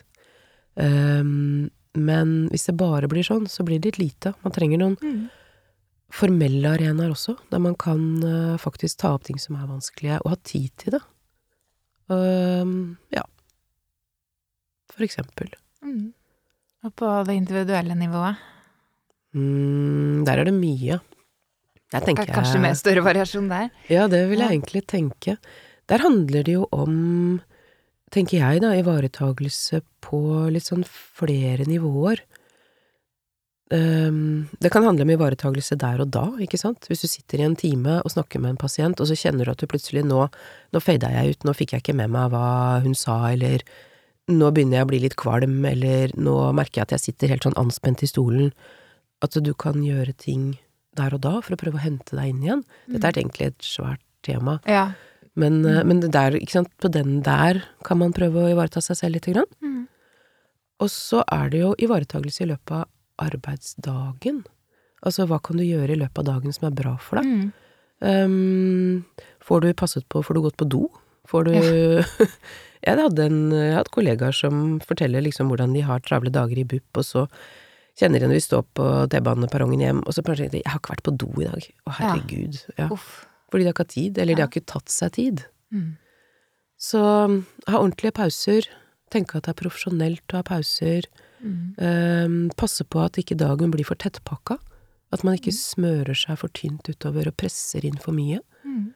Um, 0.79 1.69
men 1.99 2.35
hvis 2.53 2.69
det 2.69 2.77
bare 2.79 3.11
blir 3.11 3.27
sånn, 3.27 3.49
så 3.51 3.65
blir 3.67 3.81
det 3.81 3.93
litt 3.93 4.01
lite. 4.03 4.35
Man 4.45 4.55
trenger 4.55 4.83
noen 4.83 5.29
formelle 6.15 6.71
arenaer 6.77 7.13
også, 7.13 7.35
der 7.53 7.61
man 7.61 7.75
kan 7.81 8.05
uh, 8.25 8.61
faktisk 8.61 9.03
ta 9.03 9.13
opp 9.17 9.27
ting 9.29 9.41
som 9.41 9.59
er 9.59 9.69
vanskelige, 9.69 10.21
og 10.25 10.33
ha 10.33 10.39
tid 10.47 10.71
til 10.81 10.97
det. 10.97 11.03
Um, 12.09 12.97
ja. 13.13 13.25
For 14.95 15.05
eksempel. 15.05 15.51
Mm. 15.85 16.15
Og 16.87 16.95
på 16.97 17.11
det 17.29 17.37
individuelle 17.37 17.97
nivået? 17.99 18.41
Mm, 19.37 20.25
der 20.27 20.41
er 20.41 20.49
det 20.49 20.57
mye. 20.57 21.01
Der 21.93 22.05
tenker 22.05 22.29
jeg 22.29 22.37
Kanskje 22.37 22.61
mer 22.63 22.77
større 22.77 23.05
variasjon 23.05 23.49
der. 23.51 23.69
Ja, 23.93 24.07
det 24.11 24.25
vil 24.31 24.43
jeg 24.43 24.57
egentlig 24.57 24.85
tenke. 24.89 25.37
Der 25.89 26.05
handler 26.05 26.45
det 26.45 26.57
jo 26.59 26.67
om, 26.73 27.41
tenker 28.15 28.41
jeg 28.41 28.63
da, 28.65 28.73
ivaretagelse 28.79 29.83
på 30.05 30.21
litt 30.53 30.69
sånn 30.69 30.85
flere 30.89 31.67
nivåer. 31.69 32.23
Um, 33.69 34.49
det 34.65 34.71
kan 34.73 34.87
handle 34.87 35.05
om 35.05 35.11
ivaretagelse 35.13 35.77
der 35.77 36.01
og 36.01 36.09
da, 36.15 36.25
ikke 36.41 36.61
sant. 36.61 36.87
Hvis 36.89 37.05
du 37.05 37.09
sitter 37.11 37.43
i 37.43 37.45
en 37.45 37.57
time 37.59 37.99
og 38.01 38.15
snakker 38.15 38.41
med 38.41 38.55
en 38.55 38.61
pasient, 38.61 39.01
og 39.01 39.11
så 39.11 39.17
kjenner 39.19 39.45
du 39.45 39.53
at 39.53 39.61
du 39.61 39.69
plutselig 39.69 40.07
nå, 40.09 40.23
nå 40.73 40.81
fada 40.81 41.11
jeg 41.13 41.35
ut, 41.37 41.45
nå 41.45 41.53
fikk 41.57 41.75
jeg 41.77 41.85
ikke 41.85 41.99
med 42.01 42.15
meg 42.15 42.33
hva 42.33 42.81
hun 42.85 42.97
sa, 42.97 43.21
eller 43.29 43.67
nå 44.29 44.49
begynner 44.53 44.81
jeg 44.81 44.87
å 44.87 44.91
bli 44.93 45.03
litt 45.05 45.19
kvalm, 45.21 45.59
eller 45.69 46.13
nå 46.17 46.37
merker 46.57 46.81
jeg 46.81 46.89
at 46.89 46.97
jeg 46.97 47.05
sitter 47.09 47.35
helt 47.35 47.45
sånn 47.45 47.59
anspent 47.61 48.05
i 48.05 48.09
stolen. 48.09 48.51
At 49.25 49.37
du 49.37 49.53
kan 49.59 49.83
gjøre 49.85 50.17
ting 50.17 50.57
der 50.97 51.15
og 51.17 51.23
da 51.25 51.37
for 51.45 51.55
å 51.55 51.61
prøve 51.61 51.81
å 51.81 51.85
hente 51.85 52.17
deg 52.17 52.33
inn 52.33 52.43
igjen. 52.45 52.65
Dette 52.89 53.11
er 53.11 53.21
egentlig 53.21 53.53
et 53.53 53.65
svært 53.65 54.05
tema, 54.25 54.59
Ja. 54.69 54.93
Men, 55.39 55.61
mm. 55.63 55.81
men 55.89 56.03
det 56.03 56.13
der, 56.15 56.37
på 56.83 56.91
den 56.93 57.21
der 57.27 57.63
kan 57.87 58.01
man 58.01 58.15
prøve 58.17 58.45
å 58.45 58.53
ivareta 58.53 58.83
seg 58.85 58.99
selv 58.99 59.19
lite 59.19 59.35
grann. 59.35 59.51
Mm. 59.63 59.87
Og 60.83 60.91
så 60.93 61.25
er 61.35 61.51
det 61.53 61.63
jo 61.63 61.75
ivaretagelse 61.79 62.45
i 62.45 62.51
løpet 62.53 62.75
av 62.75 63.29
arbeidsdagen. 63.29 64.45
Altså 65.07 65.27
hva 65.31 65.41
kan 65.43 65.59
du 65.59 65.67
gjøre 65.67 65.95
i 65.95 66.01
løpet 66.01 66.23
av 66.23 66.29
dagen 66.33 66.55
som 66.55 66.69
er 66.69 66.79
bra 66.79 66.95
for 67.03 67.21
deg? 67.21 67.29
Mm. 67.29 67.49
Um, 67.99 69.29
får 69.43 69.65
du 69.65 69.73
passet 69.79 70.07
på, 70.11 70.23
får 70.23 70.39
du 70.39 70.45
gått 70.47 70.59
på 70.59 70.69
do? 70.71 70.87
Får 71.29 71.49
du 71.49 71.55
Jeg 72.87 72.95
hadde 72.95 73.25
en, 73.27 73.39
jeg 73.51 73.75
hadde 73.75 73.91
kollegaer 73.95 74.37
som 74.37 74.79
forteller 74.87 75.25
liksom 75.25 75.51
hvordan 75.51 75.73
de 75.75 75.83
har 75.83 76.03
travle 76.07 76.31
dager 76.31 76.61
i 76.61 76.67
BUP, 76.69 76.87
og 77.01 77.05
så 77.05 77.25
kjenner 77.99 78.23
de 78.23 78.29
når 78.31 78.39
de 78.39 78.45
står 78.45 78.63
på 78.79 78.87
T-baneperrongen 79.11 79.83
hjem, 79.83 80.03
og 80.07 80.15
så 80.15 80.23
bare 80.23 80.39
tenker 80.39 80.55
de 80.55 80.63
'jeg 80.63 80.71
har 80.71 80.79
ikke 80.79 80.95
vært 80.95 81.07
på 81.09 81.17
do 81.19 81.31
i 81.43 81.49
dag'. 81.49 81.67
Å, 81.87 81.95
herregud. 81.99 82.61
Ja. 82.79 82.89
Uff. 82.95 83.27
Fordi 83.49 83.65
de 83.65 83.71
har 83.71 83.77
ikke 83.77 83.87
hatt 83.87 83.97
tid, 83.97 84.19
eller 84.21 84.37
de 84.37 84.45
har 84.45 84.51
ikke 84.53 84.69
tatt 84.69 84.93
seg 84.93 85.15
tid. 85.17 85.45
Mm. 85.75 85.97
Så 86.79 87.01
um, 87.01 87.41
ha 87.67 87.81
ordentlige 87.81 88.15
pauser. 88.19 88.69
Tenke 89.13 89.39
at 89.39 89.49
det 89.49 89.55
er 89.55 89.63
profesjonelt 89.63 90.35
å 90.35 90.41
ha 90.41 90.47
pauser. 90.47 91.09
Mm. 91.41 91.61
Um, 91.81 92.39
passe 92.59 92.85
på 92.85 93.01
at 93.03 93.19
ikke 93.21 93.39
dagen 93.41 93.73
blir 93.75 93.89
for 93.89 93.99
tettpakka. 94.01 94.59
At 95.15 95.25
man 95.25 95.39
ikke 95.39 95.55
smører 95.57 96.17
seg 96.19 96.37
for 96.43 96.53
tynt 96.53 96.91
utover 96.91 97.31
og 97.31 97.39
presser 97.41 97.87
inn 97.89 97.97
for 98.03 98.13
mye. 98.17 98.43
Mm. 98.69 98.91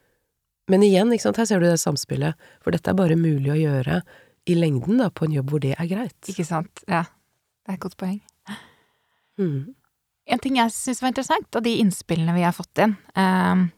Men 0.70 0.84
igjen, 0.86 1.12
ikke 1.14 1.26
sant, 1.26 1.40
her 1.40 1.48
ser 1.48 1.62
du 1.62 1.66
det 1.66 1.80
samspillet, 1.80 2.38
for 2.62 2.74
dette 2.74 2.92
er 2.92 2.98
bare 2.98 3.16
mulig 3.18 3.50
å 3.50 3.58
gjøre 3.58 4.02
i 4.50 4.56
lengden 4.58 5.00
da, 5.00 5.08
på 5.10 5.26
en 5.26 5.36
jobb 5.38 5.54
hvor 5.54 5.62
det 5.62 5.72
er 5.76 5.88
greit. 5.90 6.18
Ikke 6.30 6.46
sant. 6.46 6.84
Ja. 6.90 7.06
Det 7.62 7.72
er 7.72 7.78
et 7.78 7.82
godt 7.84 7.98
poeng. 8.00 8.20
Mm. 9.40 9.72
En 10.32 10.42
ting 10.42 10.58
jeg 10.58 10.74
syns 10.74 11.00
var 11.02 11.12
interessant, 11.12 11.48
av 11.56 11.64
de 11.64 11.72
innspillene 11.82 12.34
vi 12.36 12.44
har 12.44 12.54
fått 12.54 12.82
inn 12.82 12.94
ehm, 13.18 13.70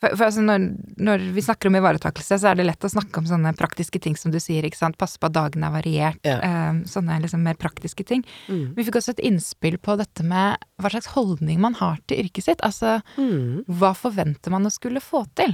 For, 0.00 0.14
for 0.16 0.24
altså 0.30 0.40
når, 0.40 0.62
når 0.96 1.24
vi 1.36 1.42
snakker 1.44 1.68
om 1.68 1.76
ivaretakelse, 1.76 2.38
så 2.40 2.50
er 2.50 2.56
det 2.56 2.64
lett 2.64 2.86
å 2.86 2.88
snakke 2.88 3.20
om 3.20 3.26
sånne 3.28 3.52
praktiske 3.58 4.00
ting 4.00 4.14
som 4.16 4.32
du 4.32 4.38
sier, 4.40 4.64
ikke 4.64 4.78
sant. 4.78 4.96
Passe 5.00 5.20
på 5.20 5.28
at 5.28 5.34
dagen 5.36 5.66
er 5.66 5.74
variert. 5.74 6.20
Ja. 6.24 6.38
Eh, 6.40 6.78
sånne 6.88 7.18
liksom 7.20 7.42
mer 7.44 7.58
praktiske 7.60 8.06
ting. 8.08 8.24
Mm. 8.48 8.70
Vi 8.78 8.86
fikk 8.88 8.96
også 9.02 9.12
et 9.12 9.20
innspill 9.28 9.76
på 9.82 9.98
dette 10.00 10.24
med 10.24 10.56
hva 10.80 10.92
slags 10.94 11.10
holdning 11.12 11.60
man 11.60 11.76
har 11.82 12.00
til 12.08 12.24
yrket 12.24 12.48
sitt. 12.48 12.64
Altså, 12.64 13.02
Mm. 13.20 13.64
hva 13.68 13.92
forventer 13.94 14.50
man 14.50 14.64
å 14.64 14.72
skulle 14.72 15.00
få 15.04 15.26
til? 15.36 15.52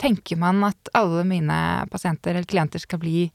Tenker 0.00 0.36
man 0.36 0.60
at 0.66 0.88
alle 0.92 1.22
mine 1.24 1.86
pasienter 1.90 2.34
eller 2.34 2.44
klienter 2.50 2.82
skal 2.82 2.98
bli 2.98 3.30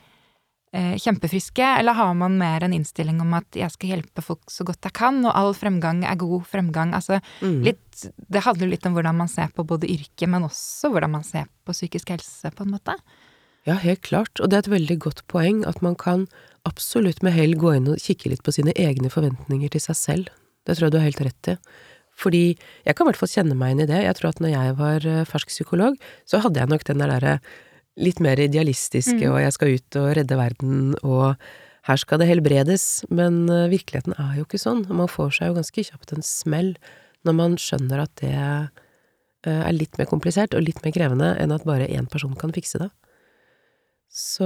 kjempefriske, 0.71 1.65
eller 1.79 1.93
har 1.97 2.13
man 2.13 2.35
mer 2.37 2.61
en 2.63 2.73
innstilling 2.75 3.17
om 3.23 3.31
at 3.33 3.57
jeg 3.57 3.71
skal 3.73 3.89
hjelpe 3.95 4.21
folk 4.21 4.51
så 4.53 4.63
godt 4.67 4.85
jeg 4.85 4.93
kan, 4.93 5.17
og 5.25 5.31
all 5.33 5.55
fremgang 5.57 6.03
er 6.05 6.15
god 6.21 6.43
fremgang? 6.45 6.93
Altså, 6.93 7.17
Mm. 7.41 7.63
litt, 7.65 8.05
det 8.29 8.43
handler 8.45 8.67
jo 8.67 8.71
litt 8.75 8.85
om 8.85 8.93
hvordan 8.93 9.17
man 9.17 9.27
ser 9.27 9.47
på 9.55 9.65
både 9.65 9.89
yrket, 9.89 10.29
men 10.29 10.43
også 10.43 10.91
hvordan 10.91 11.11
man 11.11 11.23
ser 11.23 11.47
på 11.65 11.73
psykisk 11.73 12.09
helse, 12.09 12.51
på 12.53 12.61
en 12.67 12.71
måte. 12.77 12.93
Ja, 13.65 13.75
helt 13.75 14.01
klart, 14.01 14.39
og 14.39 14.49
det 14.49 14.55
er 14.55 14.59
et 14.69 14.79
veldig 14.79 14.99
godt 14.99 15.27
poeng 15.27 15.65
at 15.67 15.81
man 15.81 15.95
kan 15.95 16.27
absolutt 16.65 17.23
med 17.23 17.33
hell 17.33 17.55
gå 17.55 17.75
inn 17.75 17.87
og 17.87 17.97
kikke 17.97 18.29
litt 18.29 18.43
på 18.43 18.53
sine 18.53 18.71
egne 18.75 19.09
forventninger 19.09 19.69
til 19.73 19.81
seg 19.81 19.95
selv. 19.95 20.27
Det 20.65 20.77
tror 20.77 20.85
jeg 20.87 20.91
du 20.91 20.97
har 20.99 21.09
helt 21.09 21.21
rett 21.21 21.47
i. 21.53 21.57
Fordi 22.19 22.57
jeg 22.85 22.95
kan 22.95 23.05
i 23.07 23.09
hvert 23.09 23.19
fall 23.19 23.31
kjenne 23.31 23.55
meg 23.55 23.71
inn 23.71 23.81
i 23.81 23.85
det. 23.87 24.03
Jeg 24.03 24.15
tror 24.15 24.29
at 24.29 24.39
når 24.43 24.49
jeg 24.51 24.75
var 24.75 25.05
eh, 25.07 25.25
fersk 25.25 25.47
psykolog, 25.47 25.95
så 26.27 26.41
hadde 26.43 26.59
jeg 26.59 26.67
nok 26.67 26.83
den 26.83 26.99
der 26.99 27.07
derre 27.07 27.39
litt 27.97 28.19
mer 28.19 28.39
idealistiske, 28.39 29.23
Mm. 29.25 29.31
og 29.33 29.39
jeg 29.41 29.53
skal 29.53 29.73
ut 29.75 29.95
og 29.95 30.15
redde 30.15 30.37
verden, 30.37 30.95
og 31.03 31.35
her 31.83 31.97
skal 31.97 32.19
det 32.19 32.27
helbredes. 32.29 33.03
Men 33.09 33.49
eh, 33.49 33.67
virkeligheten 33.71 34.13
er 34.17 34.37
jo 34.37 34.45
ikke 34.45 34.59
sånn, 34.61 34.85
man 34.89 35.07
får 35.07 35.31
seg 35.39 35.47
jo 35.49 35.57
ganske 35.57 35.83
kjapt 35.89 36.13
en 36.13 36.21
smell 36.23 36.75
når 37.25 37.33
man 37.35 37.55
skjønner 37.57 37.99
at 38.03 38.15
det 38.21 38.31
eh, 38.31 38.69
er 39.67 39.73
litt 39.73 39.97
mer 39.97 40.05
komplisert 40.07 40.53
og 40.53 40.63
litt 40.63 40.83
mer 40.85 40.91
krevende 40.95 41.33
enn 41.39 41.51
at 41.51 41.65
bare 41.65 41.87
én 41.87 42.07
person 42.09 42.35
kan 42.35 42.51
fikse 42.55 42.79
det. 42.79 42.89
Så 44.09 44.43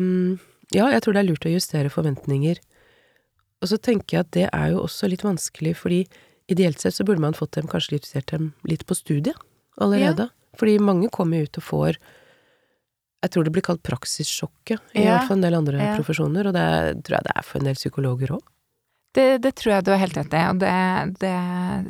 mm, 0.00 0.38
ja, 0.74 0.88
jeg 0.92 1.02
tror 1.02 1.14
det 1.14 1.22
er 1.24 1.28
lurt 1.30 1.46
å 1.46 1.52
justere 1.52 1.90
forventninger. 1.92 2.58
Og 3.62 3.68
så 3.70 3.78
tenker 3.78 4.16
jeg 4.16 4.24
at 4.26 4.30
det 4.34 4.46
er 4.50 4.72
jo 4.72 4.82
også 4.82 5.08
litt 5.10 5.22
vanskelig, 5.22 5.76
fordi 5.78 6.00
ideelt 6.50 6.80
sett 6.82 6.96
så 6.96 7.04
burde 7.06 7.22
man 7.22 7.36
fått 7.36 7.54
dem 7.54 7.68
kanskje 7.70 7.98
justert 8.00 8.32
dem 8.32 8.52
litt 8.66 8.86
på 8.88 8.96
studiet 8.98 9.36
allerede. 9.80 10.28
Fordi 10.58 10.78
mange 10.82 11.08
kommer 11.14 11.38
jo 11.38 11.46
ut 11.48 11.58
og 11.60 11.66
får 11.68 12.00
Jeg 13.22 13.30
tror 13.30 13.44
det 13.46 13.52
blir 13.54 13.62
kalt 13.62 13.82
praksissjokket 13.86 14.96
i 14.98 15.04
Ja, 15.04 15.16
hvert 15.18 15.28
fall 15.30 15.38
en 15.38 15.44
del 15.46 15.54
andre 15.54 15.78
ja. 15.78 15.92
profesjoner, 15.98 16.48
og 16.50 16.56
det 16.56 16.66
tror 17.06 17.18
jeg 17.20 17.26
det 17.28 17.34
er 17.36 17.46
for 17.46 17.60
en 17.60 17.68
del 17.70 17.78
psykologer 17.78 18.32
òg. 18.34 18.42
Det, 19.12 19.26
det 19.44 19.50
tror 19.60 19.74
jeg 19.74 19.84
du 19.84 19.90
har 19.92 20.00
helt 20.00 20.16
rett 20.16 20.32
i, 20.32 20.40
og 20.48 20.60
det, 20.62 20.72
det 21.20 21.32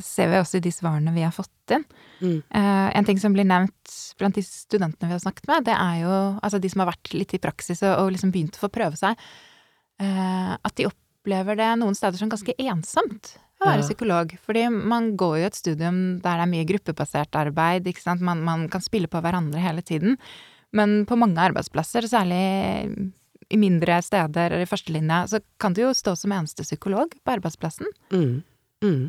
ser 0.02 0.26
vi 0.32 0.40
også 0.40 0.58
i 0.58 0.64
de 0.64 0.72
svarene 0.74 1.12
vi 1.14 1.22
har 1.22 1.30
fått 1.32 1.74
inn. 1.76 1.84
Mm. 2.18 2.40
Uh, 2.50 2.88
en 2.98 3.06
ting 3.06 3.20
som 3.22 3.32
blir 3.34 3.46
nevnt 3.46 3.92
blant 4.18 4.34
de 4.34 4.42
studentene 4.42 5.06
vi 5.08 5.14
har 5.14 5.22
snakket 5.22 5.46
med, 5.48 5.68
det 5.70 5.76
er 5.76 6.00
jo 6.02 6.16
altså 6.42 6.58
de 6.58 6.70
som 6.72 6.82
har 6.82 6.90
vært 6.90 7.12
litt 7.14 7.34
i 7.38 7.40
praksis 7.42 7.84
og, 7.86 7.94
og 8.02 8.10
liksom 8.16 8.34
begynt 8.34 8.58
å 8.58 8.64
få 8.64 8.72
prøve 8.74 8.98
seg, 8.98 9.14
uh, 10.02 10.52
at 10.58 10.74
de 10.78 10.88
opplever 10.90 11.56
det 11.62 11.70
noen 11.78 11.94
steder 11.94 12.18
som 12.18 12.32
ganske 12.32 12.56
ensomt 12.58 13.36
å 13.62 13.68
være 13.70 13.84
Ja. 13.84 13.86
psykolog. 13.86 14.34
Fordi 14.42 14.66
man 14.74 15.12
går 15.16 15.36
jo 15.38 15.46
et 15.46 15.54
studium 15.62 16.00
der 16.24 16.40
det 16.42 16.46
er 16.48 16.50
mye 16.50 16.66
gruppebasert 16.66 17.38
arbeid, 17.38 17.86
ikke 17.86 18.02
sant. 18.02 18.20
Man, 18.26 18.42
man 18.42 18.66
kan 18.68 18.82
spille 18.82 19.06
på 19.06 19.22
hverandre 19.22 19.62
hele 19.62 19.86
tiden. 19.86 20.18
Men 20.76 21.02
på 21.08 21.18
mange 21.20 21.40
arbeidsplasser, 21.42 22.06
særlig 22.08 22.42
i 23.52 23.58
mindre 23.60 23.98
steder 24.04 24.54
eller 24.54 24.64
i 24.64 24.68
førstelinja, 24.68 25.24
så 25.28 25.42
kan 25.60 25.74
du 25.76 25.82
jo 25.84 25.90
stå 25.96 26.14
som 26.16 26.32
eneste 26.32 26.64
psykolog 26.64 27.12
på 27.20 27.34
arbeidsplassen. 27.34 27.90
Mm. 28.14 28.40
Mm. 28.84 29.02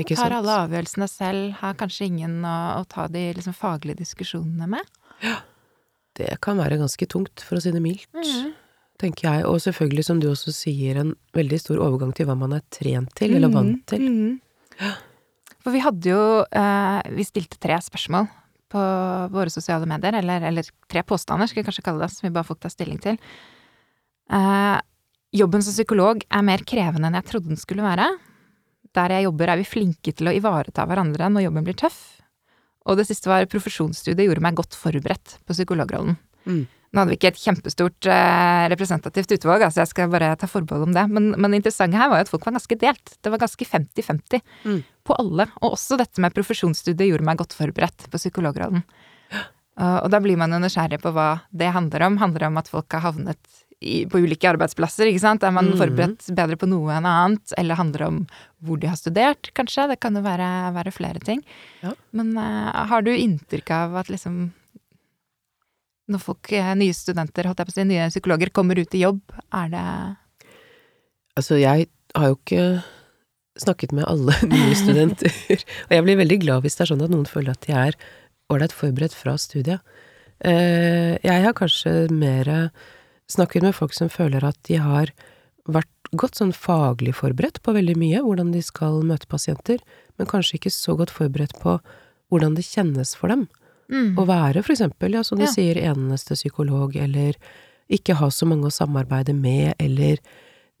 Ikke 0.00 0.16
Tar 0.16 0.32
alle 0.32 0.56
avgjørelsene 0.64 1.08
selv, 1.10 1.50
har 1.60 1.76
kanskje 1.80 2.08
ingen 2.08 2.40
å, 2.48 2.56
å 2.80 2.86
ta 2.88 3.04
de 3.12 3.26
liksom, 3.36 3.56
faglige 3.56 4.00
diskusjonene 4.00 4.70
med. 4.72 4.88
Ja. 5.20 5.42
Det 6.16 6.32
kan 6.42 6.58
være 6.60 6.80
ganske 6.80 7.06
tungt, 7.10 7.44
for 7.44 7.58
å 7.58 7.62
si 7.62 7.72
det 7.74 7.82
mildt. 7.84 8.08
tenker 9.00 9.28
jeg. 9.28 9.44
Og 9.48 9.60
selvfølgelig, 9.64 10.06
som 10.08 10.18
du 10.20 10.30
også 10.30 10.52
sier, 10.54 10.98
en 11.00 11.14
veldig 11.36 11.60
stor 11.60 11.80
overgang 11.84 12.14
til 12.16 12.28
hva 12.28 12.36
man 12.40 12.56
er 12.56 12.64
trent 12.72 13.12
til, 13.20 13.36
eller 13.36 13.52
vant 13.52 13.84
til. 13.92 14.08
Mm. 14.08 14.90
For 15.60 15.76
vi 15.76 15.82
hadde 15.84 16.08
jo 16.08 16.20
eh, 16.56 17.00
Vi 17.12 17.24
stilte 17.28 17.58
tre 17.60 17.76
spørsmål 17.84 18.30
på 18.70 18.82
våre 19.34 19.52
sosiale 19.52 19.88
medier, 19.90 20.16
eller, 20.20 20.44
eller 20.50 20.68
tre 20.90 21.02
påstander, 21.06 21.50
skal 21.50 21.62
vi 21.62 21.66
kanskje 21.68 21.84
kalle 21.86 22.04
det, 22.04 22.12
som 22.14 22.28
vi 22.28 22.34
bare 22.34 22.46
får 22.48 22.60
ta 22.62 22.70
stilling 22.72 23.00
til. 23.02 23.18
Eh, 24.30 24.78
jobben 25.40 25.64
som 25.66 25.74
psykolog 25.74 26.22
er 26.26 26.46
mer 26.46 26.62
krevende 26.66 27.10
enn 27.10 27.18
jeg 27.18 27.28
trodde 27.32 27.52
den 27.52 27.60
skulle 27.60 27.86
være. 27.86 28.06
Der 28.94 29.14
jeg 29.16 29.26
jobber 29.28 29.52
er 29.52 29.60
vi 29.60 29.68
flinke 29.68 30.14
til 30.14 30.30
å 30.30 30.34
ivareta 30.34 30.86
hverandre 30.86 31.30
når 31.30 31.48
jobben 31.48 31.66
blir 31.66 31.78
tøff. 31.78 32.00
Og 32.88 32.96
det 32.98 33.06
siste 33.10 33.30
var 33.30 33.46
profesjonsstudiet 33.50 34.26
gjorde 34.26 34.42
meg 34.44 34.58
godt 34.58 34.78
forberedt 34.78 35.38
på 35.46 35.54
psykologrollen. 35.54 36.16
Mm. 36.46 36.62
Nå 36.90 36.98
hadde 36.98 37.12
vi 37.12 37.18
ikke 37.20 37.30
et 37.30 37.38
kjempestort 37.38 38.06
eh, 38.10 38.64
representativt 38.72 39.30
utvalg, 39.36 39.62
altså 39.62 39.84
jeg 39.84 39.90
skal 39.92 40.10
bare 40.10 40.32
ta 40.38 40.48
forbehold 40.50 40.88
om 40.88 40.96
det. 40.96 41.04
Men, 41.12 41.28
men 41.36 41.52
det 41.52 41.60
interessante 41.60 42.00
her 42.00 42.10
var 42.10 42.18
jo 42.18 42.26
at 42.26 42.32
folk 42.32 42.48
var 42.48 42.56
ganske 42.56 42.78
delt. 42.80 43.14
Det 43.22 43.30
var 43.30 43.42
ganske 43.44 43.68
50-50 43.76 44.42
Mm. 44.66 44.82
på 45.06 45.14
alle. 45.22 45.46
Og 45.62 45.76
også 45.76 45.96
dette 46.00 46.20
med 46.22 46.34
profesjonsstudiet 46.34 47.12
gjorde 47.12 47.26
meg 47.26 47.38
godt 47.38 47.54
forberedt 47.56 48.08
på 48.10 48.20
psykologrollen. 48.20 48.84
Og, 49.80 49.94
og 50.04 50.10
da 50.12 50.18
blir 50.20 50.36
man 50.36 50.52
jo 50.52 50.58
nysgjerrig 50.60 50.98
på 51.00 51.08
hva 51.14 51.46
det 51.56 51.70
handler 51.72 52.02
om. 52.04 52.18
Handler 52.20 52.42
det 52.42 52.48
om 52.50 52.58
at 52.60 52.66
folk 52.68 52.92
har 52.92 53.00
havnet 53.06 53.60
i, 53.80 54.02
på 54.10 54.20
ulike 54.20 54.50
arbeidsplasser, 54.50 55.08
ikke 55.08 55.22
sant. 55.22 55.44
Er 55.46 55.54
man 55.56 55.70
mm. 55.70 55.78
forberedt 55.80 56.26
bedre 56.36 56.58
på 56.60 56.68
noe 56.68 56.92
enn 56.98 57.08
annet? 57.08 57.54
Eller 57.56 57.78
handler 57.78 58.02
det 58.02 58.08
om 58.10 58.18
hvor 58.66 58.80
de 58.82 58.90
har 58.90 58.98
studert, 59.00 59.48
kanskje? 59.56 59.86
Det 59.94 59.96
kan 60.02 60.18
jo 60.18 60.24
være, 60.26 60.48
være 60.76 60.92
flere 60.92 61.22
ting. 61.24 61.40
Ja. 61.80 61.94
Men 62.12 62.34
eh, 62.36 62.82
har 62.92 63.06
du 63.06 63.14
inntrykk 63.14 63.72
av 63.78 63.96
at 64.02 64.12
liksom 64.12 64.50
når 66.10 66.22
folk, 66.22 66.50
eh, 66.52 66.70
nye 66.78 66.94
studenter, 66.96 67.46
holdt 67.48 67.62
jeg 67.62 67.68
på 67.70 67.74
å 67.74 67.78
si, 67.78 67.86
nye 67.88 68.08
psykologer, 68.12 68.52
kommer 68.56 68.78
ut 68.80 68.94
i 68.98 69.04
jobb, 69.04 69.20
er 69.54 69.70
det 69.72 69.84
Altså, 71.38 71.56
jeg 71.60 71.86
har 72.16 72.26
jo 72.32 72.36
ikke 72.36 72.64
snakket 73.60 73.92
med 73.96 74.04
alle 74.10 74.34
nye 74.50 74.74
studenter, 74.76 75.32
og 75.86 75.94
jeg 75.94 76.04
blir 76.06 76.18
veldig 76.20 76.38
glad 76.42 76.64
hvis 76.64 76.76
det 76.76 76.84
er 76.84 76.90
sånn 76.92 77.04
at 77.06 77.12
noen 77.12 77.28
føler 77.30 77.54
at 77.54 77.64
de 77.68 77.76
er 77.76 77.96
ålreit 78.50 78.74
forberedt 78.74 79.14
fra 79.14 79.36
studiet. 79.38 79.80
Eh, 80.42 81.16
Jeg 81.22 81.44
har 81.46 81.54
kanskje 81.56 82.10
mer 82.10 82.70
snakket 83.30 83.62
med 83.62 83.76
folk 83.76 83.94
som 83.94 84.10
føler 84.10 84.42
at 84.44 84.58
de 84.66 84.80
har 84.82 85.12
vært 85.70 86.10
godt 86.18 86.40
sånn 86.40 86.52
faglig 86.56 87.14
forberedt 87.14 87.60
på 87.62 87.74
veldig 87.76 87.94
mye, 88.00 88.22
hvordan 88.26 88.50
de 88.50 88.62
skal 88.64 89.04
møte 89.06 89.28
pasienter, 89.30 89.78
men 90.18 90.26
kanskje 90.26 90.58
ikke 90.58 90.72
så 90.74 90.96
godt 90.98 91.12
forberedt 91.14 91.54
på 91.62 91.76
hvordan 92.30 92.56
det 92.58 92.66
kjennes 92.66 93.14
for 93.18 93.30
dem. 93.30 93.46
Mm. 93.90 94.14
Å 94.18 94.24
være 94.26 94.62
for 94.62 94.72
eksempel, 94.74 95.12
ja, 95.18 95.22
som 95.26 95.38
du 95.38 95.44
Ja. 95.44 95.50
sier, 95.52 95.74
eneste 95.76 96.34
psykolog, 96.38 96.94
eller 96.96 97.34
ikke 97.90 98.14
ha 98.14 98.28
så 98.30 98.46
mange 98.46 98.66
å 98.68 98.70
samarbeide 98.72 99.34
med, 99.34 99.74
eller 99.78 100.18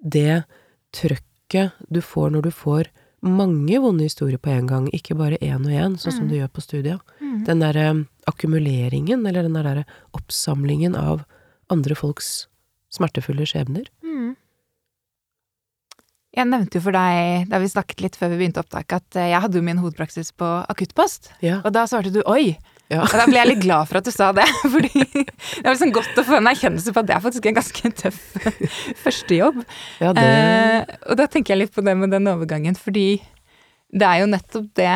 det 0.00 0.44
trøkket 0.92 1.72
du 1.90 2.00
får 2.00 2.30
når 2.30 2.42
du 2.42 2.50
får 2.50 2.86
mange 3.22 3.78
vonde 3.82 4.02
historier 4.06 4.38
på 4.38 4.50
en 4.50 4.66
gang, 4.66 4.86
ikke 4.94 5.16
bare 5.18 5.36
én 5.42 5.66
og 5.66 5.72
én, 5.72 5.98
sånn 5.98 6.12
som 6.12 6.28
du 6.28 6.36
gjør 6.36 6.48
på 6.48 6.62
studiet. 6.62 7.00
Mm. 7.20 7.44
Den 7.44 7.58
derre 7.60 8.06
akkumuleringen, 8.26 9.26
eller 9.26 9.42
den 9.42 9.52
derre 9.58 9.84
oppsamlingen 10.14 10.94
av 10.96 11.24
andre 11.68 11.94
folks 11.94 12.46
smertefulle 12.90 13.44
skjebner. 13.46 13.86
Mm. 14.02 14.36
Jeg 16.36 16.46
nevnte 16.46 16.78
jo 16.78 16.84
for 16.84 16.94
deg 16.94 17.48
da 17.50 17.58
vi 17.58 17.66
snakket 17.70 18.02
litt 18.04 18.16
før 18.18 18.30
vi 18.32 18.38
begynte 18.44 18.62
opptaket, 18.62 19.02
at 19.02 19.16
eh, 19.18 19.30
jeg 19.32 19.42
hadde 19.44 19.58
jo 19.58 19.62
min 19.66 19.80
hovedpraksis 19.82 20.30
på 20.38 20.50
akuttpost. 20.70 21.32
Ja. 21.42 21.58
Og 21.64 21.72
da 21.74 21.86
svarte 21.90 22.12
du 22.14 22.22
'oi'. 22.22 22.56
Ja. 22.90 23.04
Og 23.06 23.12
da 23.14 23.24
ble 23.28 23.38
jeg 23.38 23.48
litt 23.52 23.62
glad 23.62 23.86
for 23.86 24.00
at 24.00 24.06
du 24.08 24.10
sa 24.10 24.32
det. 24.34 24.46
Fordi 24.72 24.90
det 24.98 25.62
var 25.62 25.74
liksom 25.76 25.92
godt 25.94 26.16
å 26.18 26.24
få 26.26 26.38
en 26.40 26.48
erkjennelse 26.50 26.94
på 26.94 27.02
at 27.02 27.08
det 27.10 27.14
er 27.16 27.22
faktisk 27.22 27.46
en 27.46 27.58
ganske 27.60 27.92
tøff 28.00 28.22
førstejobb. 29.04 29.60
ja, 30.02 30.14
det 30.16 30.24
Eh, 30.30 30.96
og 31.10 31.18
da 31.20 31.26
tenker 31.30 31.54
jeg 31.54 31.62
litt 31.64 31.74
på 31.74 31.84
det 31.86 31.94
med 31.98 32.10
den 32.14 32.26
overgangen, 32.30 32.74
fordi 32.78 33.20
det 33.90 34.06
er 34.06 34.20
jo 34.22 34.28
nettopp 34.30 34.68
det 34.78 34.90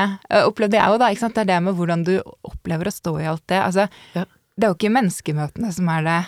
opplevde 0.47 0.79
jeg 0.79 0.91
jo, 0.93 0.99
da. 1.03 1.11
ikke 1.11 1.23
sant? 1.25 1.35
Det 1.35 1.43
er 1.45 1.51
det 1.53 1.61
med 1.67 1.75
hvordan 1.79 2.05
du 2.07 2.13
opplever 2.47 2.91
å 2.91 2.95
stå 2.95 3.15
i 3.23 3.29
alt 3.31 3.43
det. 3.51 3.59
Altså, 3.63 3.87
Ja. 4.15 4.25
det 4.55 4.67
er 4.67 4.71
jo 4.73 4.77
ikke 4.79 4.95
menneskemøtene 4.95 5.73
som 5.75 5.89
er 5.91 6.07
det 6.07 6.19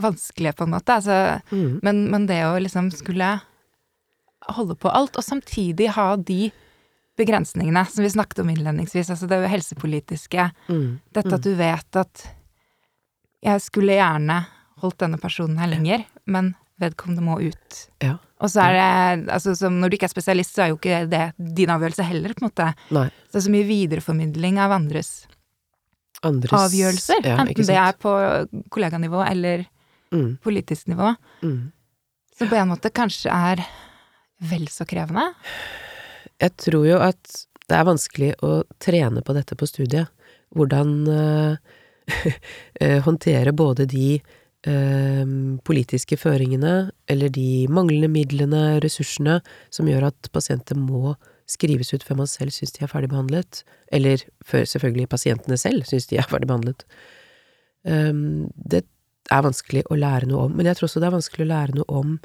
vanskelige, 0.00 0.54
på 0.56 0.64
en 0.64 0.72
måte. 0.76 0.96
Altså, 0.96 1.40
mm. 1.50 1.80
men, 1.84 2.02
men 2.12 2.26
det 2.28 2.42
å 2.48 2.56
liksom 2.60 2.88
skulle 2.92 3.34
holde 4.56 4.76
på 4.80 4.92
alt, 4.92 5.16
og 5.16 5.24
samtidig 5.24 5.90
ha 5.96 6.14
de 6.16 6.50
begrensningene 7.16 7.82
som 7.88 8.04
vi 8.04 8.10
snakket 8.12 8.42
om 8.42 8.50
innledningsvis, 8.52 9.10
altså 9.10 9.28
det 9.30 9.42
helsepolitiske, 9.48 10.50
Mm. 10.68 11.00
dette 11.16 11.34
at 11.34 11.42
du 11.42 11.54
vet 11.54 11.96
at 11.96 12.26
jeg 13.42 13.60
skulle 13.64 13.96
gjerne 13.96 14.46
holdt 14.82 14.98
denne 14.98 15.18
personen 15.20 15.56
her 15.58 15.68
lenger, 15.68 16.04
men 16.26 16.54
vedkommende 16.80 17.22
må 17.24 17.38
ut. 17.40 17.78
Ja. 18.04 18.18
Og 18.40 18.50
så 18.52 18.60
er 18.66 18.74
det, 18.76 19.28
altså 19.32 19.54
som 19.56 19.78
når 19.80 19.88
du 19.88 19.96
ikke 19.96 20.10
er 20.10 20.12
spesialist, 20.12 20.52
så 20.54 20.64
er 20.66 20.68
jo 20.68 20.76
ikke 20.76 20.98
det 21.08 21.22
din 21.56 21.70
avgjørelse 21.72 22.04
heller, 22.04 22.34
på 22.36 22.44
en 22.44 22.50
måte. 22.50 22.66
Nei. 22.92 23.06
Så 23.28 23.32
det 23.32 23.40
er 23.40 23.46
så 23.46 23.54
mye 23.54 23.68
videreformidling 23.70 24.58
av 24.60 24.74
andres 24.76 25.14
Andres 26.24 26.50
avgjørelser, 26.50 27.26
Ja, 27.28 27.36
enten 27.44 27.66
det 27.68 27.76
er 27.76 27.92
på 28.00 28.10
kolleganivå 28.72 29.20
eller 29.30 29.66
mm. 30.12 30.38
politisk 30.42 30.86
nivå, 30.88 31.14
Mm. 31.42 31.72
som 32.38 32.48
på 32.48 32.56
en 32.56 32.68
måte 32.68 32.90
kanskje 32.90 33.28
er 33.30 33.64
vel 34.40 34.66
så 34.68 34.84
krevende. 34.88 35.32
Jeg 36.42 36.56
tror 36.60 36.86
jo 36.88 36.98
at 37.00 37.46
det 37.66 37.76
er 37.76 37.88
vanskelig 37.88 38.32
å 38.46 38.60
trene 38.82 39.22
på 39.26 39.34
dette 39.36 39.56
på 39.58 39.66
studiet. 39.68 40.10
Hvordan 40.54 40.92
eh, 41.12 42.98
håndtere 43.06 43.54
både 43.56 43.88
de 43.90 44.10
eh, 44.16 45.24
politiske 45.66 46.18
føringene, 46.20 46.74
eller 47.10 47.32
de 47.34 47.66
manglende 47.72 48.10
midlene, 48.12 48.64
ressursene, 48.84 49.40
som 49.74 49.88
gjør 49.90 50.10
at 50.12 50.30
pasienter 50.34 50.78
må 50.78 51.16
skrives 51.50 51.92
ut 51.94 52.02
før 52.02 52.22
man 52.22 52.30
selv 52.30 52.54
syns 52.54 52.74
de 52.74 52.82
er 52.84 52.90
ferdigbehandlet, 52.90 53.62
eller 53.94 54.22
før 54.46 54.66
selvfølgelig 54.66 55.10
pasientene 55.12 55.58
selv 55.60 55.86
syns 55.86 56.08
de 56.10 56.18
er 56.18 56.26
ferdigbehandlet. 56.30 56.82
Um, 57.86 58.48
det 58.58 58.82
er 59.30 59.44
vanskelig 59.46 59.84
å 59.90 59.98
lære 59.98 60.26
noe 60.30 60.48
om, 60.48 60.56
men 60.58 60.66
jeg 60.66 60.78
tror 60.78 60.88
også 60.88 61.02
det 61.02 61.08
er 61.08 61.14
vanskelig 61.14 61.46
å 61.46 61.50
lære 61.52 61.76
noe 61.78 62.00
om 62.00 62.16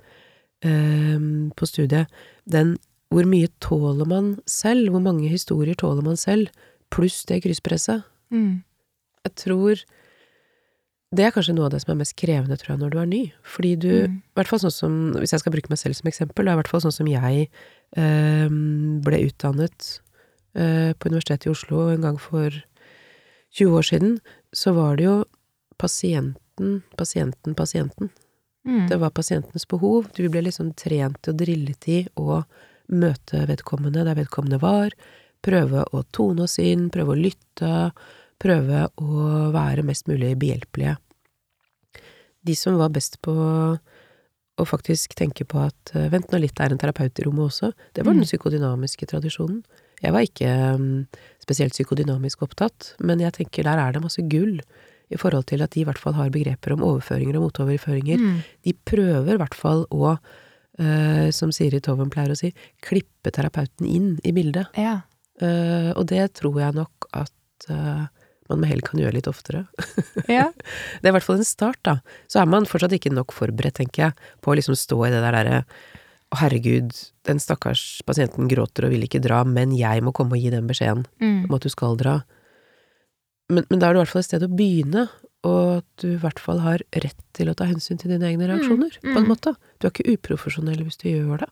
um, 0.66 1.52
på 1.58 1.70
studiet. 1.70 2.10
Den 2.50 2.76
hvor 3.12 3.28
mye 3.28 3.50
tåler 3.60 4.08
man 4.08 4.34
selv, 4.48 4.90
hvor 4.94 5.02
mange 5.04 5.28
historier 5.30 5.76
tåler 5.76 6.04
man 6.06 6.16
selv, 6.20 6.48
pluss 6.92 7.26
det 7.28 7.42
krysspresset. 7.44 8.06
Mm. 8.32 8.62
Jeg 9.28 9.34
tror 9.36 9.82
det 11.12 11.26
er 11.28 11.34
kanskje 11.36 11.54
noe 11.58 11.66
av 11.68 11.74
det 11.74 11.82
som 11.84 11.92
er 11.92 12.00
mest 12.00 12.16
krevende, 12.16 12.56
tror 12.56 12.72
jeg, 12.72 12.80
når 12.80 12.92
du 12.94 12.98
er 13.02 13.10
ny. 13.12 13.22
Fordi 13.44 13.72
du, 13.76 13.90
i 13.92 14.08
Mm. 14.08 14.22
hvert 14.34 14.48
fall 14.48 14.60
sånn 14.64 14.72
som, 14.72 14.94
hvis 15.20 15.34
jeg 15.36 15.42
skal 15.44 15.52
bruke 15.52 15.70
meg 15.70 15.78
selv 15.82 15.94
som 16.00 16.08
eksempel, 16.08 16.46
det 16.46 16.52
er 16.54 16.56
i 16.56 16.60
hvert 16.62 16.72
fall 16.72 16.82
sånn 16.86 16.96
som 16.96 17.08
jeg 17.12 17.50
eh, 17.98 18.48
ble 19.04 19.20
utdannet 19.28 20.00
eh, 20.56 20.94
på 20.96 21.12
Universitetet 21.12 21.48
i 21.48 21.52
Oslo 21.52 21.90
en 21.92 22.02
gang 22.08 22.18
for 22.18 22.50
20 23.52 23.76
år 23.76 23.84
siden, 23.84 24.20
så 24.56 24.72
var 24.74 24.96
det 24.96 25.04
jo 25.10 25.18
pasienten, 25.78 26.82
pasienten, 26.96 27.56
pasienten. 27.56 28.10
Mm. 28.66 28.88
Det 28.88 28.98
var 29.02 29.10
pasientens 29.12 29.68
behov. 29.68 30.08
Du 30.16 30.24
ble 30.30 30.44
liksom 30.48 30.72
trent 30.78 31.28
og 31.28 31.36
drillet 31.42 31.88
i 31.92 32.08
å 32.16 32.44
møte 32.92 33.46
vedkommende 33.50 34.04
der 34.06 34.18
vedkommende 34.20 34.60
var, 34.62 34.94
prøve 35.42 35.86
å 35.96 36.04
tone 36.14 36.46
oss 36.46 36.60
inn, 36.62 36.90
prøve 36.94 37.16
å 37.16 37.20
lytte, 37.20 37.92
prøve 38.42 38.88
å 39.02 39.52
være 39.54 39.86
mest 39.86 40.08
mulig 40.10 40.36
behjelpelige. 40.42 40.98
De 42.42 42.56
som 42.58 42.78
var 42.80 42.94
best 42.94 43.20
på 43.26 43.34
å 44.62 44.66
faktisk 44.68 45.16
tenke 45.18 45.46
på 45.48 45.62
at 45.64 45.94
eh, 45.96 46.10
vent 46.12 46.30
nå 46.32 46.40
litt, 46.42 46.54
det 46.58 46.66
er 46.68 46.76
en 46.76 46.82
terapeut 46.82 47.18
i 47.22 47.26
rommet 47.26 47.48
også, 47.50 47.72
det 47.96 48.04
var 48.06 48.14
den 48.14 48.22
Mm. 48.26 48.30
psykodynamiske 48.30 49.08
tradisjonen. 49.10 49.64
Jeg 50.02 50.14
var 50.14 50.26
ikke 50.26 50.52
mm, 50.78 51.08
spesielt 51.42 51.74
psykodynamisk 51.74 52.42
opptatt, 52.42 52.96
men 53.00 53.20
jeg 53.22 53.34
tenker 53.38 53.64
der 53.64 53.78
er 53.78 53.94
det 53.94 54.02
masse 54.02 54.22
gull 54.30 54.60
i 55.12 55.18
forhold 55.18 55.46
til 55.50 55.62
at 55.62 55.72
de 55.72 55.82
i 55.82 55.86
hvert 55.86 56.00
fall 56.02 56.14
har 56.18 56.30
begreper 56.34 56.74
om 56.74 56.82
overføringer 56.88 57.38
og 57.38 57.50
motoverføringer. 57.50 58.18
Mm. 58.18 58.38
De 58.66 58.74
prøver 58.74 59.34
i 59.36 59.38
hvert 59.42 59.58
fall 59.58 59.86
å, 59.92 60.18
eh, 60.82 61.30
som 61.36 61.54
Siri 61.56 61.80
Toven 61.86 62.10
pleier 62.14 62.34
å 62.34 62.40
si, 62.40 62.50
klippe 62.84 63.32
terapeuten 63.34 63.86
inn 63.88 64.16
i 64.28 64.34
bildet. 64.36 64.74
Ja. 64.80 64.98
Eh, 65.42 65.92
og 65.96 66.08
det 66.12 66.26
tror 66.42 66.58
jeg 66.62 66.76
nok 66.78 67.08
at 67.18 67.70
eh, 67.70 68.04
man 68.52 68.60
med 68.60 68.68
hell 68.74 68.82
kan 68.84 69.00
gjøre 69.00 69.16
litt 69.16 69.30
oftere. 69.32 69.64
ja. 70.28 70.50
Det 71.02 71.08
er 71.08 71.14
i 71.14 71.16
hvert 71.16 71.24
fall 71.30 71.40
en 71.40 71.48
start, 71.48 71.80
da. 71.88 72.00
Så 72.28 72.42
er 72.42 72.50
man 72.52 72.68
fortsatt 72.68 72.94
ikke 72.98 73.14
nok 73.14 73.32
forberedt, 73.36 73.78
tenker 73.80 74.10
jeg, 74.10 74.30
på 74.44 74.52
å 74.52 74.58
liksom 74.60 74.76
stå 74.76 74.98
i 75.08 75.12
det 75.14 75.22
der 75.24 75.38
derre 75.40 75.64
å 76.32 76.40
herregud, 76.40 76.94
den 77.28 77.40
stakkars 77.44 77.82
pasienten 78.08 78.48
gråter 78.48 78.86
og 78.88 78.94
vil 78.94 79.04
ikke 79.04 79.20
dra, 79.24 79.42
men 79.44 79.74
jeg 79.76 80.00
må 80.06 80.14
komme 80.16 80.38
og 80.38 80.40
gi 80.44 80.52
den 80.54 80.68
beskjeden 80.70 81.02
Mm. 81.20 81.42
om 81.50 81.56
at 81.58 81.66
du 81.66 81.70
skal 81.74 81.98
dra. 82.00 82.14
Men, 83.52 83.66
men 83.70 83.82
da 83.82 83.90
er 83.90 83.94
det 83.94 84.00
i 84.00 84.04
hvert 84.06 84.14
fall 84.14 84.24
et 84.24 84.30
sted 84.30 84.46
å 84.48 84.52
begynne, 84.56 85.04
og 85.48 85.80
at 85.80 86.04
du 86.04 86.12
i 86.12 86.20
hvert 86.22 86.40
fall 86.42 86.62
har 86.62 86.84
rett 86.94 87.24
til 87.34 87.50
å 87.50 87.56
ta 87.58 87.66
hensyn 87.70 87.98
til 87.98 88.14
dine 88.14 88.30
egne 88.30 88.50
reaksjoner, 88.52 89.00
på 89.02 89.16
en 89.16 89.26
mm. 89.26 89.32
måte. 89.32 89.56
Du 89.80 89.88
er 89.88 89.94
ikke 89.94 90.14
uprofesjonell 90.14 90.84
hvis 90.86 91.02
du 91.02 91.08
gjør 91.10 91.46
det. 91.46 91.50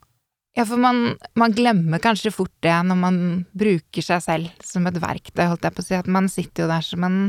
Ja, 0.57 0.65
for 0.65 0.81
man, 0.81 1.15
man 1.39 1.53
glemmer 1.55 2.01
kanskje 2.03 2.33
fort 2.33 2.53
det 2.65 2.73
når 2.89 2.97
man 2.99 3.19
bruker 3.57 4.05
seg 4.05 4.23
selv 4.25 4.63
som 4.65 4.87
et 4.89 4.97
verktøy, 5.01 5.45
holdt 5.45 5.65
jeg 5.65 5.75
på 5.75 5.83
å 5.83 5.87
si. 5.87 5.97
At 5.97 6.09
man 6.11 6.29
sitter 6.31 6.65
jo 6.65 6.71
der 6.71 6.85
som 6.85 7.05
en 7.07 7.19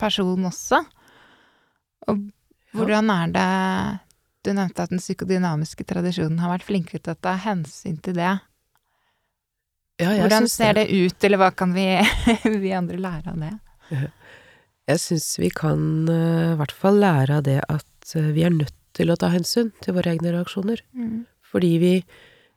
person 0.00 0.48
også. 0.48 0.82
Og 2.08 2.28
hvordan 2.76 3.10
er 3.10 3.32
det 3.34 3.48
Du 4.46 4.52
nevnte 4.54 4.84
at 4.84 4.92
den 4.92 5.00
psykodynamiske 5.02 5.84
tradisjonen 5.84 6.38
har 6.40 6.52
vært 6.54 6.68
flinkere 6.68 7.02
til 7.02 7.16
å 7.16 7.20
ta 7.20 7.34
hensyn 7.42 7.98
til 8.00 8.14
det. 8.16 8.36
Ja, 9.98 10.12
Hvordan 10.14 10.46
ser 10.48 10.76
det 10.78 10.86
ut, 10.88 11.18
eller 11.26 11.40
hva 11.42 11.48
kan 11.50 11.74
vi, 11.74 11.88
vi 12.62 12.70
andre 12.72 13.00
lære 13.02 13.34
av 13.34 13.42
det? 13.42 13.50
Jeg 14.88 15.02
syns 15.02 15.28
vi 15.40 15.50
kan 15.52 16.08
eh, 16.08 16.54
i 16.54 16.58
hvert 16.58 16.72
fall 16.72 16.98
lære 17.02 17.38
av 17.40 17.46
det 17.46 17.60
at 17.68 18.14
eh, 18.16 18.30
vi 18.34 18.46
er 18.46 18.54
nødt 18.54 18.74
til 18.96 19.12
å 19.12 19.18
ta 19.20 19.28
hensyn 19.30 19.70
til 19.84 19.94
våre 19.98 20.14
egne 20.16 20.32
reaksjoner. 20.34 20.82
Fordi 21.48 21.78
vi 21.78 21.92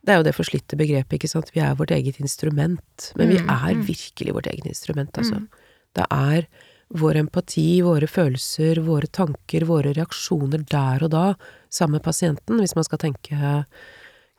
Det 0.02 0.10
er 0.10 0.18
jo 0.18 0.24
det 0.26 0.34
forslitte 0.34 0.74
begrepet, 0.80 1.14
ikke 1.20 1.30
sant. 1.30 1.52
Vi 1.54 1.62
er 1.62 1.76
vårt 1.78 1.92
eget 1.94 2.18
instrument. 2.20 3.12
Men 3.16 3.30
vi 3.30 3.38
Mm, 3.38 3.50
er 3.54 3.76
mm. 3.76 3.84
virkelig 3.86 4.34
vårt 4.34 4.48
eget 4.50 4.66
instrument, 4.66 5.12
altså. 5.14 5.38
Mm. 5.38 5.48
Det 5.94 6.06
er 6.10 6.48
vår 6.90 7.20
empati, 7.20 7.82
våre 7.86 8.08
følelser, 8.10 8.82
våre 8.82 9.06
tanker, 9.06 9.62
våre 9.70 9.94
reaksjoner 9.94 10.66
der 10.66 11.04
og 11.06 11.12
da, 11.14 11.36
sammen 11.70 12.00
med 12.00 12.04
pasienten, 12.04 12.58
hvis 12.58 12.74
man 12.76 12.84
skal 12.84 12.98
tenke 12.98 13.66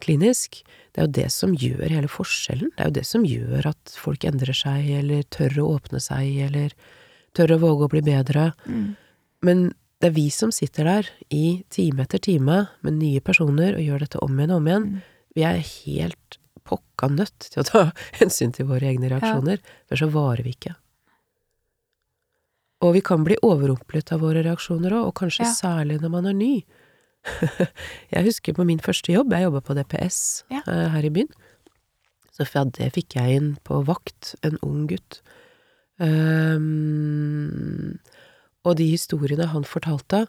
klinisk. 0.03 0.65
Det 0.93 0.99
er 1.01 1.07
jo 1.07 1.13
det 1.21 1.31
som 1.31 1.55
gjør 1.55 1.89
hele 1.95 2.11
forskjellen. 2.11 2.73
Det 2.75 2.83
er 2.83 2.91
jo 2.91 2.99
det 2.99 3.07
som 3.07 3.25
gjør 3.25 3.71
at 3.71 3.95
folk 3.97 4.25
endrer 4.25 4.53
seg, 4.57 4.91
eller 4.99 5.23
tør 5.31 5.61
å 5.63 5.69
åpne 5.79 6.01
seg, 6.03 6.27
eller 6.49 6.75
tør 7.37 7.55
å 7.57 7.63
våge 7.63 7.87
å 7.87 7.93
bli 7.93 8.03
bedre. 8.05 8.51
Mm. 8.67 8.91
Men 9.47 9.65
det 10.03 10.11
er 10.11 10.17
vi 10.17 10.27
som 10.35 10.51
sitter 10.55 10.89
der 10.89 11.09
i 11.31 11.63
time 11.71 12.03
etter 12.05 12.19
time 12.23 12.67
med 12.83 12.99
nye 12.99 13.23
personer 13.25 13.77
og 13.79 13.85
gjør 13.87 14.05
dette 14.05 14.23
om 14.25 14.39
igjen 14.39 14.55
og 14.55 14.61
om 14.63 14.71
igjen. 14.71 14.87
Mm. 14.91 15.03
Vi 15.37 15.45
er 15.49 15.61
helt 15.63 16.39
pokka 16.69 17.09
nødt 17.11 17.49
til 17.49 17.63
å 17.63 17.67
ta 17.69 17.83
hensyn 18.21 18.55
til 18.55 18.69
våre 18.71 18.91
egne 18.91 19.11
reaksjoner, 19.13 19.63
for 19.89 20.01
så 20.03 20.11
varer 20.13 20.45
vi 20.47 20.55
ikke. 20.57 20.75
Og 22.83 22.97
vi 22.97 23.03
kan 23.07 23.23
bli 23.23 23.37
overrumplet 23.47 24.11
av 24.15 24.25
våre 24.25 24.43
reaksjoner 24.43 24.95
òg, 24.99 25.11
og 25.13 25.19
kanskje 25.21 25.47
Ja. 25.47 25.53
særlig 25.55 26.01
når 26.03 26.11
man 26.11 26.27
er 26.27 26.35
ny. 26.35 26.65
jeg 28.15 28.25
husker 28.27 28.57
på 28.57 28.67
min 28.67 28.83
første 28.83 29.15
jobb, 29.15 29.31
jeg 29.31 29.47
jobba 29.47 29.61
på 29.63 29.77
DPS 29.79 30.19
Ja. 30.51 30.63
eh, 30.67 30.89
her 30.91 31.07
i 31.07 31.11
byen. 31.15 31.31
Så 32.33 32.47
det 32.73 32.93
fikk 32.95 33.15
jeg 33.15 33.37
inn 33.37 33.57
på 33.63 33.85
vakt 33.85 34.35
en 34.43 34.59
ung 34.63 34.87
gutt. 34.89 35.21
Ehm, 36.03 37.99
og 38.67 38.77
de 38.79 38.89
historiene 38.91 39.49
han 39.53 39.67
fortalte, 39.69 40.27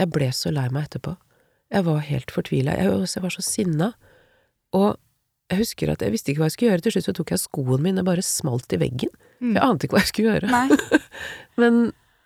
jeg 0.00 0.10
ble 0.12 0.30
så 0.34 0.52
lei 0.54 0.66
meg 0.74 0.88
etterpå. 0.88 1.14
Jeg 1.74 1.86
var 1.86 2.04
helt 2.06 2.32
fortvila. 2.34 2.76
Jeg, 2.78 2.92
jeg 3.14 3.24
var 3.24 3.34
så 3.34 3.44
sinna. 3.44 3.92
Og 4.76 4.96
Jeg 5.52 5.60
husker 5.60 5.90
at 5.92 6.00
jeg 6.00 6.08
visste 6.08 6.32
ikke 6.32 6.40
hva 6.40 6.46
jeg 6.48 6.54
skulle 6.54 6.70
gjøre. 6.72 6.82
Til 6.86 6.92
slutt 6.94 7.04
så 7.04 7.12
tok 7.18 7.30
jeg 7.34 7.40
skoen 7.42 7.82
min 7.84 8.00
og 8.00 8.06
bare 8.08 8.22
smalt 8.24 8.72
i 8.72 8.78
veggen. 8.80 9.10
Mm. 9.44 9.50
Jeg 9.52 9.60
ante 9.60 9.84
ikke 9.84 9.98
hva 9.98 10.00
jeg 10.00 10.10
skulle 10.10 10.32
gjøre. 10.32 11.00
Men 11.60 11.74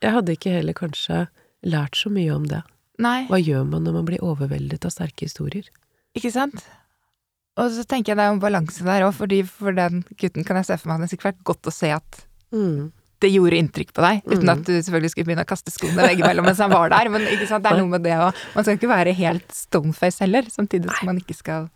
jeg 0.04 0.14
hadde 0.14 0.36
ikke 0.36 0.52
heller 0.54 0.76
kanskje 0.78 1.24
lært 1.66 1.98
så 1.98 2.12
mye 2.14 2.30
om 2.30 2.46
det. 2.46 2.60
Nei. 3.02 3.24
Hva 3.26 3.40
gjør 3.42 3.66
man 3.66 3.82
når 3.88 3.96
man 3.98 4.06
blir 4.06 4.22
overveldet 4.22 4.86
av 4.86 4.94
sterke 4.94 5.26
historier? 5.26 5.66
Ikke 6.14 6.30
sant? 6.30 6.62
Og 7.58 7.74
så 7.74 7.82
tenker 7.90 8.12
jeg 8.12 8.20
det 8.20 8.28
er 8.28 8.36
en 8.36 8.42
balanse 8.42 8.86
der 8.86 9.08
òg, 9.08 9.18
for 9.18 9.74
den 9.74 10.04
gutten 10.14 10.46
kan 10.46 10.60
jeg 10.60 10.70
se 10.70 10.78
for 10.78 10.92
meg 10.92 11.02
det 11.02 11.10
sikkert 11.10 11.32
vært 11.32 11.46
godt 11.50 11.70
å 11.70 11.74
se 11.74 11.90
at 11.98 12.22
Mm. 12.52 12.92
det 13.20 13.32
gjorde 13.34 13.56
inntrykk 13.58 13.88
på 13.92 14.02
deg, 14.04 14.20
uten 14.30 14.44
Mhm. 14.46 14.52
at 14.52 14.60
du 14.64 14.72
selvfølgelig 14.78 15.10
skulle 15.10 15.26
begynne 15.26 15.42
å 15.44 15.48
kaste 15.50 15.72
skoene 15.74 16.04
veggimellom 16.06 16.44
mens 16.46 16.58
han 16.62 16.70
var 16.70 16.88
der, 16.92 17.08
men 17.10 17.22
ikke 17.26 17.48
sant, 17.50 17.64
det 17.64 17.72
er 17.72 17.80
noe 17.80 17.88
med 17.90 18.02
det 18.06 18.14
å 18.14 18.28
Man 18.54 18.64
skal 18.64 18.76
ikke 18.78 18.88
være 18.92 19.12
helt 19.14 19.48
stoneface 19.50 20.20
heller, 20.22 20.42
samtidig 20.48 20.86
som 20.96 21.06
man 21.10 21.18
ikke 21.18 21.34
skal 21.34 21.68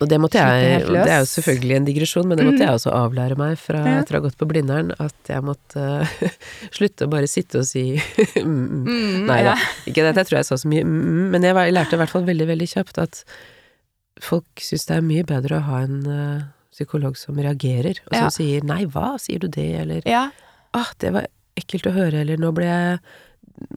Og 0.00 0.08
det 0.08 0.20
måtte 0.22 0.38
jeg, 0.38 0.86
det 0.86 1.10
er 1.10 1.20
jo 1.20 1.26
selvfølgelig 1.26 1.76
en 1.76 1.84
digresjon, 1.84 2.26
men 2.28 2.38
det 2.38 2.46
måtte 2.46 2.62
Mm. 2.62 2.66
jeg 2.68 2.74
også 2.78 2.92
avlære 2.94 3.36
meg 3.36 3.58
fra 3.58 3.78
Ja. 3.84 3.98
etter 4.00 4.14
å 4.14 4.20
ha 4.22 4.28
gått 4.28 4.38
på 4.38 4.46
Blindern, 4.48 4.92
at 4.98 5.14
jeg 5.26 5.42
måtte 5.42 5.76
uh, 5.76 6.06
slutte 6.70 7.04
å 7.06 7.10
bare 7.10 7.26
sitte 7.26 7.58
og 7.58 7.66
si 7.66 8.00
mm, 8.36 8.46
mm. 8.46 8.84
mm, 8.86 9.26
Nei 9.26 9.42
da, 9.42 9.54
ja. 9.54 9.56
ikke 9.86 10.06
det 10.06 10.14
jeg 10.16 10.26
tror 10.30 10.38
jeg 10.38 10.46
sa 10.46 10.54
så 10.56 10.68
mye 10.70 10.84
mm, 10.84 11.02
mm, 11.02 11.30
men 11.34 11.42
jeg, 11.42 11.54
lærte 11.74 11.94
i 11.94 11.98
hvert 11.98 12.10
fall 12.14 12.24
veldig, 12.24 12.46
veldig 12.46 12.68
kjapt 12.70 12.98
at 13.02 13.24
folk 14.22 14.46
syns 14.62 14.86
det 14.88 14.96
er 14.96 15.02
mye 15.04 15.24
bedre 15.26 15.58
å 15.58 15.66
ha 15.68 15.82
en 15.82 15.98
eh, 16.06 16.42
psykolog 16.78 17.16
som 17.18 17.34
reagerer, 17.36 17.98
og 18.06 18.14
som 18.14 18.28
Ja. 18.28 18.28
sier 18.30 18.62
'nei, 18.62 18.84
hva, 18.86 19.18
sier 19.18 19.38
du 19.42 19.48
det', 19.48 19.80
eller 19.82 20.02
ja. 20.06 20.30
'ah, 20.74 20.92
det 20.98 21.12
var 21.12 21.26
ekkelt 21.56 21.86
å 21.90 21.94
høre', 21.94 22.20
eller 22.22 22.36
'nå 22.38 22.52
ble 22.54 22.64
jeg 22.64 23.00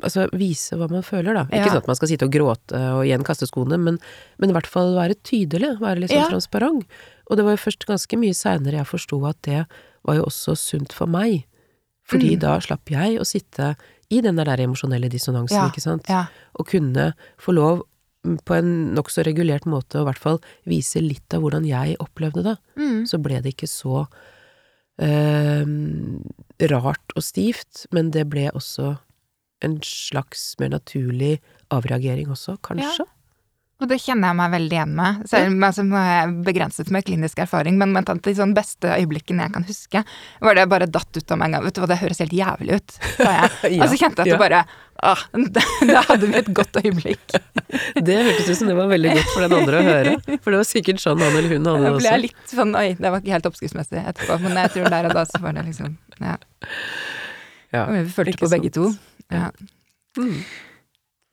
Altså 0.04 0.30
vise 0.38 0.78
hva 0.78 0.88
man 0.92 1.02
føler, 1.02 1.34
da. 1.34 1.46
Ikke 1.46 1.66
Ja. 1.66 1.72
sånn 1.74 1.78
at 1.82 1.88
man 1.88 1.96
skal 1.96 2.08
sitte 2.08 2.26
og 2.26 2.32
gråte 2.32 2.78
og 2.94 3.02
igjen 3.04 3.24
kaste 3.26 3.48
skoene, 3.50 3.80
men, 3.82 3.98
men 4.38 4.50
i 4.52 4.54
hvert 4.54 4.68
fall 4.68 4.94
være 4.94 5.16
tydelig, 5.24 5.80
være 5.80 6.02
litt 6.02 6.12
sånn 6.12 6.22
Ja. 6.22 6.30
transparent. 6.30 6.86
Og 7.32 7.36
det 7.38 7.44
var 7.44 7.58
jo 7.58 7.66
først 7.66 7.88
ganske 7.88 8.16
mye 8.16 8.36
seinere 8.38 8.78
jeg 8.78 8.86
forsto 8.86 9.26
at 9.28 9.42
det 9.42 9.66
var 10.06 10.16
jo 10.18 10.24
også 10.26 10.56
sunt 10.56 10.94
for 10.94 11.08
meg. 11.08 11.46
Fordi 12.08 12.36
Mm. 12.36 12.40
da 12.40 12.60
slapp 12.60 12.86
jeg 12.92 13.18
å 13.18 13.26
sitte 13.26 13.76
i 14.12 14.22
den 14.22 14.36
der 14.36 14.46
emosjonelle 14.58 15.10
dissonansen, 15.10 15.50
Ja, 15.58 15.70
ikke 15.70 15.82
sant. 15.82 16.06
Og 16.60 16.68
kunne 16.68 17.16
få 17.40 17.52
lov 17.52 17.82
på 18.22 18.56
en 18.56 18.72
nokså 18.96 19.26
regulert 19.26 19.66
måte 19.70 20.00
og 20.00 20.06
i 20.06 20.10
hvert 20.12 20.22
fall 20.22 20.42
vise 20.70 21.02
litt 21.02 21.34
av 21.34 21.44
hvordan 21.44 21.66
jeg 21.68 21.98
opplevde 22.04 22.46
det. 22.46 22.58
Mm. 22.78 23.00
Så 23.10 23.20
ble 23.24 23.40
det 23.42 23.56
ikke 23.56 23.70
så 23.72 24.04
eh, 25.02 25.66
rart 26.74 27.16
og 27.16 27.26
stivt, 27.26 27.88
men 27.96 28.12
det 28.14 28.28
ble 28.32 28.50
også 28.54 28.96
en 29.66 29.80
slags 29.86 30.54
mer 30.62 30.74
naturlig 30.74 31.36
avreagering 31.74 32.32
også, 32.34 32.58
kanskje. 32.66 33.06
Og 33.82 33.90
det 33.90 33.98
kjenner 33.98 34.30
jeg 34.30 34.38
meg 34.38 34.52
veldig 34.54 34.76
igjen 34.78 34.92
med, 34.94 35.22
selv 35.30 35.82
om 35.82 35.96
jeg 35.98 36.18
er 36.20 36.34
begrenset 36.46 36.92
med 36.94 37.06
klinisk 37.08 37.40
erfaring, 37.42 37.80
men 37.82 37.96
blant 37.96 38.22
de 38.28 38.34
sånn 38.38 38.54
beste 38.54 38.92
øyeblikkene 38.94 39.48
jeg 39.48 39.56
kan 39.56 39.66
huske, 39.66 40.04
var 40.46 40.58
det 40.58 40.66
jeg 40.66 40.72
bare 40.76 40.88
datt 40.94 41.18
ut 41.18 41.34
av 41.34 41.42
meg 41.42 41.50
en 41.50 41.58
gang. 41.58 41.66
Vet 41.66 41.78
du 41.78 41.82
hva, 41.82 41.90
det 41.90 41.98
høres 42.04 42.22
helt 42.22 42.36
jævlig 42.38 42.78
ut, 42.78 42.96
sa 43.18 43.34
jeg. 43.40 43.50
Ja, 43.72 43.82
og 43.82 43.90
så 43.90 43.98
kjente 43.98 44.22
jeg 44.22 44.28
at 44.28 44.30
ja. 44.30 44.38
det 44.38 44.42
bare 44.42 44.62
ah, 45.02 45.24
Da 45.92 46.04
hadde 46.12 46.30
vi 46.30 46.38
et 46.44 46.54
godt 46.62 46.78
øyeblikk. 46.84 47.36
Det 48.08 48.18
hørtes 48.28 48.50
ut 48.52 48.60
som 48.60 48.70
det 48.70 48.78
var 48.78 48.90
veldig 48.92 49.16
godt 49.16 49.30
for 49.32 49.46
den 49.46 49.58
andre 49.58 49.80
å 49.80 49.86
høre, 49.86 50.16
for 50.44 50.54
det 50.54 50.60
var 50.62 50.68
sikkert 50.68 51.02
sånn 51.02 51.22
han 51.24 51.34
eller 51.40 51.56
hun 51.56 51.70
hadde 51.72 51.86
Da 51.88 51.94
ble 51.96 52.10
jeg 52.10 52.24
litt 52.28 52.52
sånn 52.52 52.74
Oi, 52.78 52.88
det 53.00 53.12
var 53.14 53.24
ikke 53.24 53.34
helt 53.34 53.48
oppskriftsmessig 53.50 54.02
etterpå, 54.02 54.38
men 54.44 54.60
jeg 54.60 54.74
tror 54.76 54.90
der 54.94 55.10
og 55.10 55.16
da 55.18 55.24
så 55.30 55.42
var 55.42 55.56
det 55.58 55.66
liksom 55.70 55.96
Ja. 56.20 56.36
Ja, 57.72 57.86
Og 57.88 57.96
vi 57.96 58.04
følte 58.12 58.38
på 58.42 58.52
begge 58.52 58.70
sant. 58.70 58.76
to. 58.76 59.32
Ja. 59.32 59.48
Mm. 60.20 60.42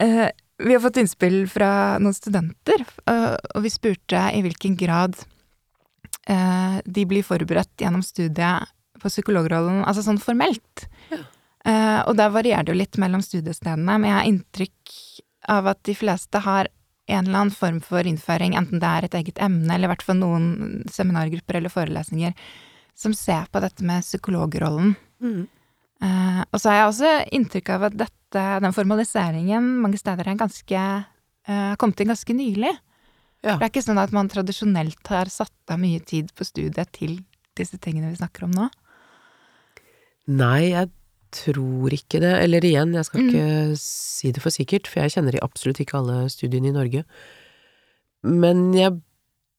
Eh, 0.05 0.29
vi 0.59 0.75
har 0.75 0.83
fått 0.83 0.97
innspill 1.01 1.43
fra 1.51 1.99
noen 2.03 2.17
studenter, 2.17 2.85
eh, 3.07 3.35
og 3.55 3.65
vi 3.65 3.71
spurte 3.71 4.23
i 4.35 4.43
hvilken 4.43 4.75
grad 4.79 5.15
eh, 6.27 6.79
de 6.85 7.05
blir 7.07 7.27
forberedt 7.27 7.85
gjennom 7.85 8.03
studiet 8.03 8.71
på 8.99 9.11
psykologrollen, 9.13 9.85
altså 9.87 10.03
sånn 10.03 10.19
formelt. 10.23 10.89
Ja. 11.13 11.21
Eh, 11.69 12.01
og 12.09 12.17
der 12.19 12.35
varierer 12.35 12.67
det 12.67 12.75
jo 12.75 12.81
litt 12.81 12.99
mellom 12.99 13.23
studiestedene, 13.23 13.99
men 13.99 14.09
jeg 14.11 14.17
har 14.17 14.31
inntrykk 14.33 14.97
av 15.49 15.71
at 15.71 15.83
de 15.87 15.95
fleste 15.97 16.43
har 16.43 16.71
en 17.09 17.25
eller 17.25 17.39
annen 17.39 17.55
form 17.55 17.79
for 17.81 18.05
innføring, 18.05 18.57
enten 18.59 18.83
det 18.83 18.89
er 18.89 19.07
et 19.07 19.15
eget 19.17 19.39
emne, 19.41 19.71
eller 19.73 19.89
i 19.89 19.93
hvert 19.95 20.05
fall 20.05 20.19
noen 20.21 20.83
seminargrupper 20.93 21.57
eller 21.57 21.73
forelesninger, 21.73 22.35
som 22.99 23.15
ser 23.17 23.47
på 23.53 23.63
dette 23.63 23.87
med 23.87 24.05
psykologrollen. 24.05 24.97
Mm. 25.23 25.47
Eh, 26.05 26.43
og 26.53 26.61
så 26.61 26.71
har 26.71 26.77
jeg 26.79 26.91
også 26.93 27.13
inntrykk 27.35 27.71
av 27.75 27.89
at 27.89 27.97
dette, 27.99 28.43
den 28.63 28.75
formaliseringen 28.77 29.71
mange 29.83 29.99
steder 29.99 30.29
er 30.29 30.39
ganske 30.39 30.83
uh, 31.49 31.73
kommet 31.81 32.03
inn 32.05 32.13
ganske 32.13 32.37
nylig. 32.37 32.75
Ja. 33.43 33.55
Det 33.57 33.63
er 33.65 33.71
ikke 33.73 33.87
sånn 33.87 34.01
at 34.03 34.13
man 34.15 34.29
tradisjonelt 34.31 35.11
har 35.11 35.31
satt 35.33 35.73
av 35.73 35.81
mye 35.81 36.03
tid 36.05 36.31
på 36.37 36.45
studiet 36.47 36.93
til 36.93 37.21
disse 37.59 37.79
tingene 37.83 38.11
vi 38.13 38.21
snakker 38.21 38.47
om 38.47 38.55
nå. 38.55 38.69
Nei, 40.29 40.71
jeg 40.75 40.91
tror 41.35 41.95
ikke 41.95 42.21
det. 42.23 42.35
Eller 42.45 42.65
igjen, 42.65 42.95
jeg 42.95 43.09
skal 43.09 43.21
Mm. 43.23 43.29
ikke 43.29 43.77
si 43.81 44.33
det 44.33 44.43
for 44.43 44.51
sikkert, 44.51 44.87
for 44.87 45.01
jeg 45.01 45.17
kjenner 45.17 45.35
i 45.35 45.45
absolutt 45.45 45.81
ikke 45.81 45.99
alle 45.99 46.29
studiene 46.29 46.69
i 46.69 46.77
Norge. 46.77 47.05
Men 48.23 48.73
jeg 48.75 49.01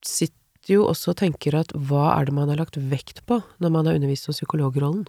sitter 0.05 0.75
jo 0.75 0.85
også 0.87 1.11
og 1.13 1.17
tenker 1.17 1.57
at 1.57 1.73
hva 1.73 2.19
er 2.19 2.25
det 2.25 2.33
man 2.33 2.49
har 2.49 2.57
lagt 2.57 2.77
vekt 2.77 3.25
på 3.25 3.41
når 3.59 3.71
man 3.71 3.85
har 3.85 3.95
undervist 3.95 4.29
om 4.29 4.33
psykologrollen? 4.37 5.07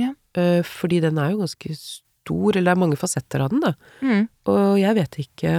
Ja. 0.00 0.12
Eh, 0.36 0.62
Fordi 0.66 1.00
den 1.04 1.18
er 1.18 1.32
jo 1.32 1.42
ganske 1.44 1.74
stor, 1.78 2.56
eller 2.56 2.70
det 2.70 2.76
er 2.76 2.84
mange 2.84 3.00
fasetter 3.00 3.44
av 3.44 3.52
den, 3.52 3.62
da. 3.64 3.74
Mm. 4.02 4.28
Og 4.50 4.78
jeg 4.80 4.98
vet 4.98 5.20
ikke 5.24 5.56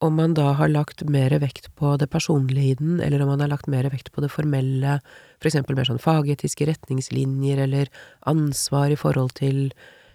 om 0.00 0.14
man 0.16 0.32
da 0.32 0.54
har 0.56 0.70
lagt 0.72 1.02
mer 1.04 1.32
vekt 1.42 1.68
på 1.76 1.92
det 2.00 2.08
personlige 2.10 2.72
i 2.72 2.76
den, 2.78 3.00
eller 3.04 3.20
om 3.20 3.34
man 3.34 3.42
har 3.44 3.50
lagt 3.52 3.68
mer 3.68 3.84
vekt 3.92 4.08
på 4.14 4.22
det 4.24 4.30
formelle, 4.32 4.96
for 5.38 5.50
eksempel 5.50 5.76
mer 5.76 5.88
sånn 5.88 6.00
fagetiske 6.00 6.68
retningslinjer, 6.70 7.60
eller 7.66 7.90
ansvar 8.30 8.88
i 8.94 8.96
forhold 8.96 9.34
til 9.36 9.66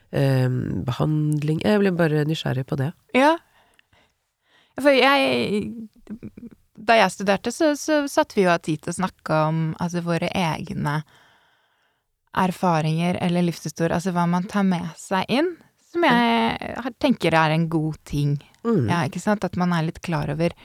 eh, 0.09 0.49
behandling 0.87 1.61
Jeg 1.61 1.83
blir 1.83 1.93
bare 1.93 2.25
nysgjerrig 2.25 2.65
på 2.65 2.79
det. 2.81 2.91
Ja. 3.13 3.35
For 4.81 4.91
jeg 4.91 5.61
Da 6.75 6.97
jeg 6.99 7.13
studerte, 7.13 7.53
så, 7.53 7.75
så 7.79 8.01
satte 8.11 8.35
vi 8.35 8.47
jo 8.47 8.51
av 8.51 8.65
tid 8.65 8.81
til 8.81 8.91
å 8.91 8.97
snakke 8.97 9.37
om 9.51 9.61
altså 9.79 10.01
våre 10.03 10.27
egne 10.33 11.03
erfaringer 12.41 13.19
eller 13.23 13.45
livshistorier, 13.47 13.95
altså 13.97 14.13
hva 14.15 14.25
man 14.29 14.47
tar 14.49 14.65
med 14.67 14.87
seg 14.99 15.29
inn, 15.31 15.53
som 15.91 16.03
jeg 16.03 16.93
tenker 16.99 17.35
er 17.37 17.55
en 17.55 17.69
god 17.71 17.97
ting. 18.07 18.35
Mm. 18.65 18.87
Ja, 18.89 19.03
ikke 19.07 19.21
sant? 19.23 19.45
At 19.47 19.55
man 19.59 19.73
er 19.75 19.85
litt 19.87 20.01
klar 20.03 20.31
over 20.33 20.55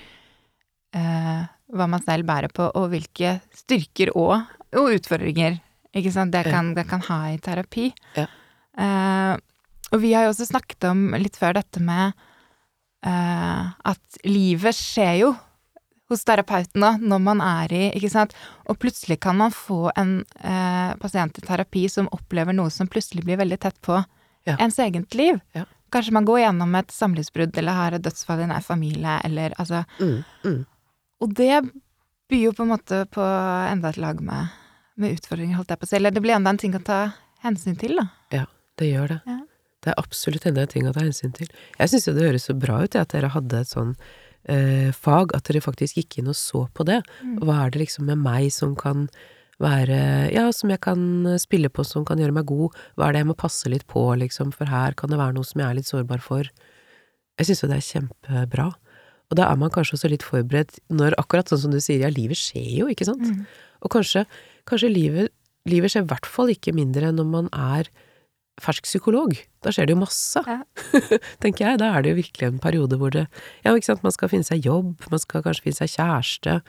uh, 0.96 1.42
hva 1.70 1.86
man 1.90 2.02
selv 2.02 2.26
bærer 2.28 2.50
på, 2.54 2.66
og 2.66 2.90
hvilke 2.92 3.38
styrker 3.54 4.10
og, 4.18 4.40
og 4.74 4.96
utfordringer 4.96 5.60
ikke 5.96 6.12
sant? 6.14 6.34
Det, 6.34 6.44
kan, 6.50 6.72
det 6.76 6.86
kan 6.90 7.02
ha 7.08 7.20
i 7.32 7.38
terapi. 7.42 7.90
Ja. 8.18 8.26
Uh, 8.78 9.34
og 9.90 10.02
vi 10.02 10.12
har 10.14 10.26
jo 10.26 10.34
også 10.34 10.46
snakket 10.52 10.86
om 10.90 11.08
litt 11.18 11.38
før 11.38 11.56
dette 11.58 11.82
med 11.82 12.14
uh, 13.06 13.70
at 13.70 14.20
livet 14.26 14.76
skjer 14.76 15.16
jo 15.24 15.32
hos 16.10 16.24
terapeuten 16.26 16.82
da, 16.82 16.92
når 17.00 17.20
man 17.22 17.40
er 17.44 17.72
i, 17.72 17.82
ikke 17.96 18.10
sant. 18.12 18.34
Og 18.68 18.78
plutselig 18.82 19.20
kan 19.22 19.36
man 19.38 19.52
få 19.54 19.90
en 19.96 20.24
eh, 20.42 20.94
pasient 21.02 21.38
i 21.38 21.44
terapi 21.46 21.84
som 21.90 22.08
opplever 22.14 22.52
noe 22.56 22.70
som 22.74 22.88
plutselig 22.90 23.24
blir 23.26 23.38
veldig 23.40 23.60
tett 23.62 23.78
på 23.86 24.00
Ja. 24.46 24.56
ens 24.58 24.78
eget 24.78 25.14
liv. 25.14 25.40
Ja. 25.54 25.64
Kanskje 25.92 26.12
man 26.16 26.24
går 26.24 26.38
gjennom 26.40 26.74
et 26.78 26.90
samlivsbrudd 26.94 27.56
eller 27.58 27.72
har 27.76 27.92
et 27.96 28.02
dødsfall 28.02 28.40
i 28.44 28.46
nær 28.46 28.62
familie, 28.62 29.18
eller 29.24 29.54
altså 29.58 29.84
Mm. 30.00 30.24
Mm. 30.44 30.66
Og 31.20 31.34
det 31.34 31.62
byr 32.30 32.44
jo 32.46 32.52
på 32.52 32.62
en 32.62 32.70
måte 32.72 33.04
på 33.10 33.20
enda 33.72 33.88
et 33.90 33.98
lag 33.98 34.20
med, 34.22 34.48
med 34.96 35.18
utfordringer, 35.18 35.56
holdt 35.58 35.68
jeg 35.74 35.78
på 35.80 35.84
å 35.84 35.88
si. 35.90 35.96
Eller 35.96 36.10
det 36.14 36.22
blir 36.22 36.34
enda 36.38 36.50
en 36.50 36.56
ting 36.62 36.72
å 36.78 36.82
ta 36.84 37.12
hensyn 37.42 37.76
til, 37.78 37.96
da. 37.98 38.06
Ja, 38.32 38.44
det 38.78 38.90
gjør 38.92 39.08
det. 39.08 39.20
Ja. 39.26 39.38
Det 39.82 39.90
er 39.92 39.98
absolutt 40.00 40.46
enda 40.46 40.62
en 40.62 40.68
ting 40.68 40.86
å 40.88 40.92
ta 40.92 41.00
hensyn 41.00 41.32
til. 41.34 41.48
Jeg 41.78 41.88
syns 41.88 42.06
jo 42.06 42.12
det 42.16 42.26
høres 42.28 42.44
så 42.48 42.54
bra 42.58 42.82
ut, 42.84 42.96
at 42.96 43.08
dere 43.12 43.28
hadde 43.32 43.60
et 43.60 43.68
sånn 43.68 43.94
eh, 44.48 44.88
fag, 44.96 45.34
at 45.36 45.44
dere 45.48 45.64
faktisk 45.64 46.00
gikk 46.00 46.20
inn 46.20 46.30
og 46.32 46.38
så 46.38 46.66
på 46.74 46.86
det. 46.88 47.00
Mm. 47.24 47.36
Hva 47.44 47.58
er 47.64 47.74
det 47.74 47.84
liksom 47.84 48.08
med 48.10 48.22
meg 48.22 48.50
som 48.54 48.74
kan 48.78 49.08
være 49.60 50.32
Ja, 50.32 50.46
som 50.56 50.70
jeg 50.72 50.80
kan 50.80 51.26
eh, 51.28 51.40
spille 51.40 51.68
på, 51.68 51.84
som 51.84 52.06
kan 52.08 52.20
gjøre 52.20 52.32
meg 52.32 52.48
god? 52.48 52.76
Hva 52.96 53.08
er 53.08 53.12
det 53.12 53.24
jeg 53.24 53.28
må 53.28 53.36
passe 53.36 53.68
litt 53.68 53.86
på, 53.90 54.06
liksom, 54.16 54.54
for 54.56 54.70
her 54.72 54.96
kan 54.96 55.12
det 55.12 55.20
være 55.20 55.36
noe 55.36 55.44
som 55.44 55.60
jeg 55.60 55.68
er 55.68 55.76
litt 55.76 55.90
sårbar 55.90 56.22
for. 56.24 56.48
Jeg 57.40 57.48
syns 57.48 57.64
jo 57.64 57.68
det 57.68 57.80
er 57.80 57.88
kjempebra. 57.88 58.70
Og 59.30 59.38
da 59.38 59.46
er 59.46 59.58
man 59.60 59.70
kanskje 59.72 59.98
også 59.98 60.10
litt 60.10 60.26
forberedt 60.26 60.80
når 60.90 61.14
akkurat 61.20 61.50
sånn 61.50 61.62
som 61.66 61.74
du 61.74 61.78
sier, 61.78 62.02
ja, 62.02 62.10
livet 62.10 62.40
skjer 62.40 62.80
jo, 62.80 62.88
ikke 62.90 63.06
sant? 63.06 63.22
Mm. 63.22 63.44
Og 63.84 63.92
kanskje, 63.94 64.24
kanskje 64.68 64.90
livet, 64.90 65.34
livet 65.70 65.92
skjer 65.92 66.04
i 66.06 66.10
hvert 66.10 66.26
fall 66.26 66.50
ikke 66.52 66.74
mindre 66.76 67.10
enn 67.10 67.20
når 67.20 67.28
man 67.30 67.52
er 67.54 67.90
fersk 68.60 68.84
psykolog. 68.88 69.34
Da 69.64 69.72
skjer 69.74 69.86
det 69.90 69.94
jo 69.96 70.00
masse, 70.02 70.42
Ja. 70.46 70.60
tenker 71.42 71.66
jeg. 71.66 71.78
Da 71.82 71.90
er 71.96 72.02
det 72.06 72.12
jo 72.14 72.20
virkelig 72.20 72.46
en 72.48 72.58
periode 72.62 72.98
hvor 73.00 73.10
det 73.14 73.26
Ja, 73.64 73.72
ikke 73.74 73.88
sant, 73.90 74.02
man 74.06 74.12
skal 74.14 74.28
finne 74.32 74.44
seg 74.48 74.64
jobb, 74.64 74.94
man 75.10 75.18
skal 75.22 75.42
kanskje 75.46 75.66
finne 75.68 75.80
seg 75.82 75.92
kjæreste. 75.96 76.60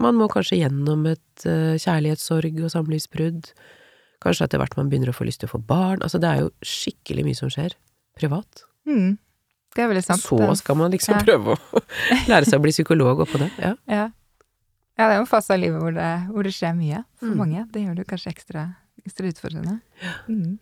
Man 0.00 0.16
må 0.18 0.26
kanskje 0.32 0.58
gjennom 0.58 1.04
et 1.06 1.44
uh, 1.46 1.76
kjærlighetssorg 1.78 2.56
og 2.66 2.72
samlivsbrudd. 2.74 3.52
Kanskje 4.24 4.46
etter 4.48 4.58
hvert 4.58 4.74
man 4.76 4.88
begynner 4.90 5.12
å 5.12 5.14
få 5.14 5.26
lyst 5.28 5.40
til 5.44 5.48
å 5.50 5.54
få 5.54 5.60
barn. 5.68 6.00
Altså, 6.02 6.18
det 6.18 6.30
er 6.32 6.40
jo 6.46 6.50
skikkelig 6.64 7.24
mye 7.28 7.38
som 7.38 7.52
skjer 7.52 7.76
privat. 8.18 8.64
Mm. 8.88 9.18
Det 9.74 9.82
er 9.84 9.88
veldig 9.90 10.04
sant. 10.06 10.22
Så 10.22 10.38
skal 10.60 10.76
man 10.78 10.90
liksom 10.94 11.14
Ja. 11.18 11.22
prøve 11.26 11.54
å 11.56 11.82
lære 12.30 12.46
seg 12.48 12.58
å 12.58 12.62
bli 12.64 12.72
psykolog 12.74 13.20
oppå 13.26 13.38
det. 13.42 13.50
Ja. 13.58 13.74
Ja. 13.90 14.04
Ja, 14.94 15.08
det 15.08 15.14
er 15.14 15.18
jo 15.18 15.24
en 15.24 15.30
fase 15.30 15.50
av 15.54 15.58
livet 15.58 15.80
hvor 15.82 15.90
det, 15.94 16.10
hvor 16.30 16.46
det 16.46 16.52
skjer 16.54 16.74
mye 16.78 17.00
for 17.18 17.26
Mm. 17.26 17.36
mange. 17.40 17.62
Det 17.74 17.80
gjør 17.82 17.96
det 17.98 18.06
kanskje 18.06 18.30
ekstra, 18.30 18.62
ekstra 19.04 19.26
utfordrende. 19.32 19.80
Mm. 20.30 20.58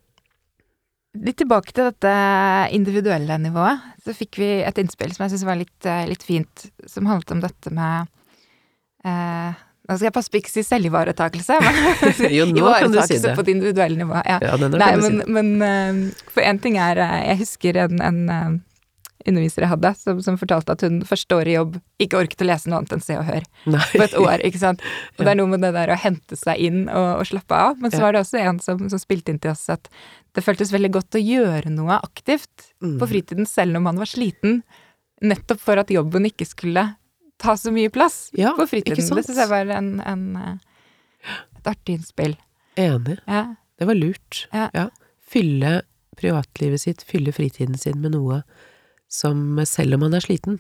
Litt 1.12 1.36
tilbake 1.42 1.74
til 1.76 1.90
dette 1.90 2.12
individuelle 2.72 3.36
nivået. 3.42 3.82
Så 4.00 4.14
fikk 4.16 4.38
vi 4.40 4.46
et 4.64 4.78
innspill 4.80 5.12
som 5.12 5.26
jeg 5.26 5.34
syns 5.34 5.44
var 5.44 5.58
litt, 5.60 5.84
eh, 5.84 6.06
litt 6.08 6.24
fint, 6.24 6.64
som 6.88 7.04
handlet 7.10 7.34
om 7.36 7.42
dette 7.44 7.72
med 7.74 8.08
eh, 9.04 9.60
Nå 9.82 9.96
skal 9.98 10.06
jeg 10.06 10.14
passe 10.14 10.30
på 10.30 10.38
ikke 10.38 10.46
å 10.46 10.54
si 10.54 10.62
selvivaretakelse, 10.62 11.56
men 11.58 11.78
Jo, 12.38 12.44
du 12.94 13.00
si 13.02 13.18
det. 13.18 13.32
på 13.36 13.42
det 13.44 13.56
individuelle 13.56 13.98
nivået. 13.98 14.28
Ja. 14.30 14.38
Ja, 14.40 14.56
Nei, 14.56 14.92
si 14.94 15.08
men, 15.10 15.18
det. 15.18 15.26
men 15.36 15.48
eh, 15.66 16.28
for 16.32 16.46
én 16.46 16.60
ting 16.62 16.78
er 16.80 17.00
eh, 17.02 17.16
Jeg 17.32 17.40
husker 17.42 17.80
en, 17.84 17.98
en 18.00 18.20
underviser 19.28 19.62
jeg 19.64 19.70
hadde, 19.72 19.90
som, 20.00 20.20
som 20.24 20.36
fortalte 20.40 20.74
at 20.74 20.82
hun 20.86 21.00
første 21.08 21.36
året 21.36 21.52
i 21.52 21.56
jobb 21.56 21.76
ikke 22.02 22.18
orket 22.18 22.42
å 22.42 22.48
lese 22.48 22.70
noe 22.70 22.80
annet 22.80 22.94
enn 22.96 23.04
Se 23.04 23.16
og 23.18 23.24
Hør 23.28 23.44
Nei. 23.70 23.82
på 23.92 24.02
et 24.06 24.16
år, 24.18 24.42
ikke 24.48 24.60
sant. 24.62 24.82
Og 25.18 25.22
det 25.24 25.30
er 25.34 25.38
noe 25.38 25.50
med 25.52 25.62
det 25.64 25.72
der 25.76 25.92
å 25.94 25.98
hente 26.02 26.38
seg 26.38 26.58
inn 26.62 26.80
og, 26.88 27.08
og 27.20 27.26
slappe 27.30 27.54
av. 27.68 27.76
Men 27.82 27.92
så 27.94 28.00
var 28.02 28.16
det 28.16 28.22
også 28.24 28.40
en 28.42 28.58
som, 28.64 28.82
som 28.90 29.00
spilte 29.02 29.30
inn 29.34 29.38
til 29.42 29.52
oss 29.54 29.66
at 29.72 29.90
det 30.34 30.42
føltes 30.46 30.72
veldig 30.72 30.90
godt 30.96 31.18
å 31.18 31.22
gjøre 31.22 31.70
noe 31.74 32.00
aktivt 32.02 32.68
Mm. 32.82 32.96
på 32.98 33.06
fritiden 33.06 33.46
selv 33.46 33.78
om 33.78 33.84
man 33.86 34.00
var 34.00 34.08
sliten, 34.10 34.56
nettopp 35.22 35.60
for 35.62 35.78
at 35.78 35.90
jobben 35.94 36.24
ikke 36.26 36.42
skulle 36.50 36.82
ta 37.38 37.52
så 37.54 37.70
mye 37.70 37.92
plass 37.94 38.32
Ja, 38.34 38.56
på 38.58 38.66
fritiden. 38.66 38.98
Det 38.98 39.22
syns 39.28 39.38
jeg 39.38 39.50
var 39.52 39.70
en, 39.76 39.92
en, 40.02 40.24
eh, 40.36 41.36
et 41.60 41.70
artig 41.70 41.94
innspill. 42.00 42.34
Enig. 42.74 43.20
Ja. 43.30 43.44
Det 43.78 43.86
var 43.86 43.94
lurt. 44.00 44.40
Ja. 44.50 44.88
Fylle 45.30 45.82
privatlivet 46.18 46.82
sitt, 46.82 47.04
fylle 47.06 47.30
fritiden 47.34 47.78
sin 47.78 48.02
med 48.02 48.16
noe 48.16 48.42
som 49.12 49.60
Selv 49.68 49.98
om 49.98 50.06
man 50.06 50.16
er 50.16 50.24
sliten. 50.24 50.58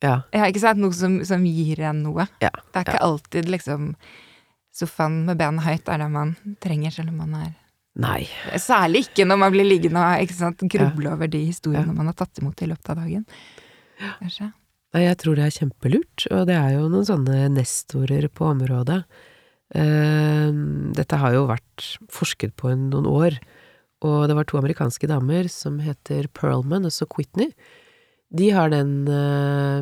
Ja. 0.00 0.22
ja, 0.32 0.46
ikke 0.48 0.62
sant. 0.62 0.80
Noe 0.80 0.96
som, 0.96 1.18
som 1.28 1.44
gir 1.44 1.82
en 1.84 2.02
noe. 2.06 2.24
Ja, 2.40 2.52
Det 2.72 2.80
er 2.80 2.86
ikke 2.88 3.04
alltid 3.04 3.50
liksom 3.52 3.94
sofaen 4.72 5.24
med 5.26 5.40
benet 5.40 5.66
høyt 5.66 5.90
er 5.90 6.00
det 6.00 6.06
man 6.12 6.36
trenger, 6.62 6.94
selv 6.94 7.12
om 7.12 7.20
man 7.24 7.34
er 7.42 7.50
Nei. 8.00 8.22
Særlig 8.62 9.08
ikke 9.08 9.24
når 9.26 9.38
man 9.42 9.50
blir 9.52 9.66
liggende 9.66 10.00
og 10.00 10.62
gruble 10.70 11.10
over 11.10 11.28
de 11.28 11.40
historiene 11.48 11.90
Ja. 11.90 11.96
man 11.96 12.06
har 12.06 12.14
tatt 12.14 12.38
imot 12.38 12.62
i 12.62 12.68
løpet 12.70 12.92
av 12.92 13.00
dagen. 13.02 13.24
Kanskje. 14.20 14.52
Nei, 14.94 15.02
jeg 15.02 15.18
tror 15.18 15.36
det 15.36 15.44
er 15.44 15.56
kjempelurt, 15.58 16.26
og 16.30 16.46
det 16.46 16.54
er 16.54 16.70
jo 16.78 16.86
noen 16.88 17.06
sånne 17.06 17.50
nestorer 17.52 18.28
på 18.30 18.46
området. 18.46 19.02
Uh, 19.74 20.50
dette 20.96 21.18
har 21.18 21.34
jo 21.34 21.44
vært 21.50 21.98
forsket 22.10 22.56
på 22.58 22.72
i 22.72 22.78
noen 22.78 23.06
år, 23.10 23.36
og 24.06 24.26
det 24.28 24.36
var 24.38 24.48
to 24.48 24.58
amerikanske 24.60 25.08
damer 25.10 25.48
som 25.52 25.78
heter 25.84 26.28
Perlman 26.36 26.88
og 26.88 26.94
så 26.94 27.08
Whitney. 27.16 27.52
De 28.30 28.46
har 28.54 28.70
den, 28.70 29.08
eh, 29.10 29.80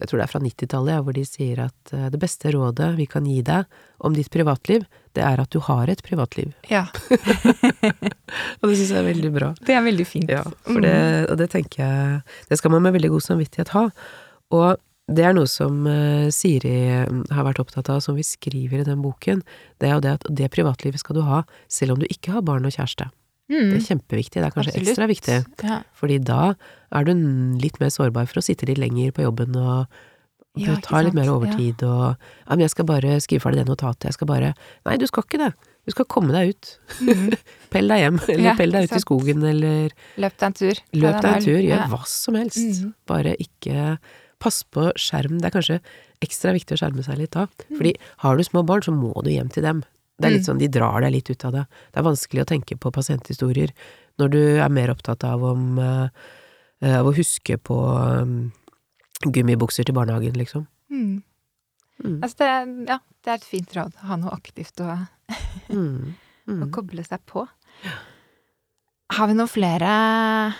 jeg 0.00 0.08
tror 0.08 0.18
det 0.18 0.24
er 0.24 0.32
fra 0.32 0.40
90-tallet, 0.42 0.96
ja, 0.96 1.02
hvor 1.06 1.14
de 1.14 1.22
sier 1.24 1.60
at 1.62 1.92
eh, 1.94 2.08
det 2.10 2.18
beste 2.18 2.50
rådet 2.50 2.88
vi 2.96 3.06
kan 3.06 3.26
gi 3.28 3.38
deg 3.46 3.68
om 4.02 4.16
ditt 4.16 4.32
privatliv, 4.34 4.82
det 5.14 5.22
er 5.22 5.38
at 5.38 5.52
du 5.54 5.60
har 5.62 5.86
et 5.90 6.02
privatliv. 6.02 6.50
Ja, 6.70 6.88
Og 8.60 8.66
det 8.66 8.74
syns 8.76 8.90
jeg 8.90 8.98
er 8.98 9.06
veldig 9.06 9.30
bra. 9.32 9.52
det 9.64 9.76
er 9.78 9.86
veldig 9.86 10.06
fint. 10.06 10.32
Ja, 10.32 10.42
for 10.66 10.82
det, 10.84 10.98
og 11.30 11.38
det 11.40 11.48
tenker 11.54 11.80
jeg 11.80 12.18
Det 12.50 12.58
skal 12.60 12.74
man 12.74 12.84
med 12.84 12.98
veldig 12.98 13.12
god 13.14 13.24
samvittighet 13.24 13.72
ha. 13.72 13.86
Og 14.58 14.82
det 15.08 15.24
er 15.24 15.36
noe 15.36 15.48
som 15.48 15.86
eh, 15.88 16.28
Siri 16.34 16.74
mm, 17.08 17.22
har 17.32 17.46
vært 17.46 17.62
opptatt 17.62 17.88
av, 17.94 18.02
som 18.04 18.18
vi 18.18 18.26
skriver 18.26 18.82
i 18.82 18.88
den 18.90 19.00
boken. 19.04 19.40
Det 19.80 19.88
er 19.88 19.96
jo 19.96 20.04
det 20.04 20.16
at 20.18 20.26
det 20.28 20.50
privatlivet 20.52 21.00
skal 21.00 21.16
du 21.16 21.22
ha 21.24 21.44
selv 21.72 21.94
om 21.94 22.02
du 22.02 22.08
ikke 22.10 22.34
har 22.34 22.44
barn 22.44 22.68
og 22.68 22.74
kjæreste. 22.74 23.08
Mm, 23.48 23.70
Det 23.72 23.78
er 23.78 23.86
kjempeviktig. 23.96 24.36
Det 24.42 24.44
er 24.44 24.50
kanskje 24.52 24.74
absolutt. 24.74 24.88
ekstra 24.92 25.06
viktig. 25.08 25.38
Ja. 25.64 25.78
Fordi 25.96 26.18
da 26.24 26.54
er 26.92 27.04
du 27.04 27.12
litt 27.62 27.80
mer 27.80 27.88
sårbar 27.88 28.28
for 28.28 28.40
å 28.40 28.44
sitte 28.44 28.66
litt 28.68 28.78
lenger 28.78 29.10
på 29.16 29.24
jobben 29.24 29.56
og 29.56 29.86
Ja, 30.58 30.74
du 30.74 30.80
tar 30.82 31.04
litt 31.04 31.14
mer 31.14 31.22
mer 31.24 31.30
Ja. 31.30 31.36
overtid 31.38 31.82
og 31.86 32.16
Ja, 32.18 32.50
men 32.56 32.60
jeg 32.60 32.70
skal 32.70 32.84
bare 32.84 33.20
skrive 33.20 33.40
ferdig 33.40 33.64
det 33.64 33.68
notatet. 33.68 34.04
Jeg 34.10 34.12
skal 34.14 34.26
bare 34.26 34.54
Nei, 34.84 34.96
du 34.96 35.06
skal 35.06 35.22
ikke 35.22 35.38
det. 35.38 35.54
Du 35.86 35.92
skal 35.92 36.04
komme 36.04 36.32
deg 36.32 36.50
ut. 36.50 36.78
Mm. 37.00 37.32
Pell 37.70 37.88
deg 37.88 38.00
hjem, 38.02 38.18
eller 38.28 38.44
Ja, 38.44 38.54
pell 38.56 38.70
deg 38.72 38.84
ut 38.84 38.92
ut 38.92 38.96
i 38.98 39.00
skogen, 39.00 39.42
eller 39.44 39.90
Løp 40.18 40.36
deg 40.36 40.46
en 40.46 40.52
tur. 40.52 40.74
Løp 40.92 41.22
deg 41.22 41.32
en 41.36 41.42
tur, 41.44 41.60
gjør 41.62 41.78
Ja. 41.78 41.86
hva 41.88 42.02
som 42.06 42.34
helst. 42.34 42.58
Mm. 42.84 42.94
Bare 43.06 43.36
ikke 43.38 43.98
Pass 44.38 44.62
på 44.62 44.92
skjerm. 44.94 45.40
Det 45.40 45.46
er 45.48 45.56
kanskje 45.58 45.80
ekstra 46.22 46.52
viktig 46.54 46.76
å 46.76 46.78
skjerme 46.78 47.02
seg 47.02 47.16
litt 47.18 47.30
da. 47.32 47.46
Mm. 47.70 47.76
Fordi 47.78 47.94
har 48.18 48.36
du 48.36 48.42
små 48.44 48.64
barn, 48.64 48.82
så 48.82 48.92
må 48.94 49.12
du 49.24 49.30
hjem 49.30 49.48
til 49.50 49.62
dem. 49.64 49.82
Det 50.18 50.26
er 50.26 50.30
litt 50.34 50.42
Mm. 50.42 50.48
sånn, 50.50 50.58
De 50.58 50.68
drar 50.68 51.00
deg 51.00 51.12
litt 51.12 51.30
ut 51.30 51.44
av 51.44 51.52
det. 51.52 51.66
Det 51.92 52.00
er 52.00 52.02
vanskelig 52.08 52.42
å 52.42 52.48
tenke 52.50 52.76
på 52.78 52.90
pasienthistorier 52.92 53.70
når 54.18 54.30
du 54.30 54.40
er 54.58 54.68
mer 54.68 54.90
opptatt 54.90 55.22
av 55.24 55.44
om 55.44 55.78
eh, 55.78 56.08
av 56.82 57.06
å 57.06 57.14
huske 57.14 57.56
på 57.58 57.76
um, 58.22 58.52
gummibukser 59.22 59.84
til 59.84 59.94
barnehagen, 59.94 60.34
liksom. 60.38 60.66
Mm. 60.90 61.22
Mm. 62.04 62.20
Altså 62.22 62.36
det, 62.38 62.88
ja, 62.88 62.98
det 63.24 63.30
er 63.30 63.34
et 63.40 63.44
fint 63.44 63.72
råd. 63.74 63.94
Ha 64.06 64.16
noe 64.16 64.30
aktivt 64.34 64.78
å, 64.80 65.08
Mm. 65.70 66.14
å 66.48 66.52
Mm. 66.64 66.70
koble 66.72 67.02
seg 67.04 67.20
på. 67.26 67.46
Har 69.10 69.26
vi 69.28 69.34
noen 69.34 69.48
flere 69.50 70.54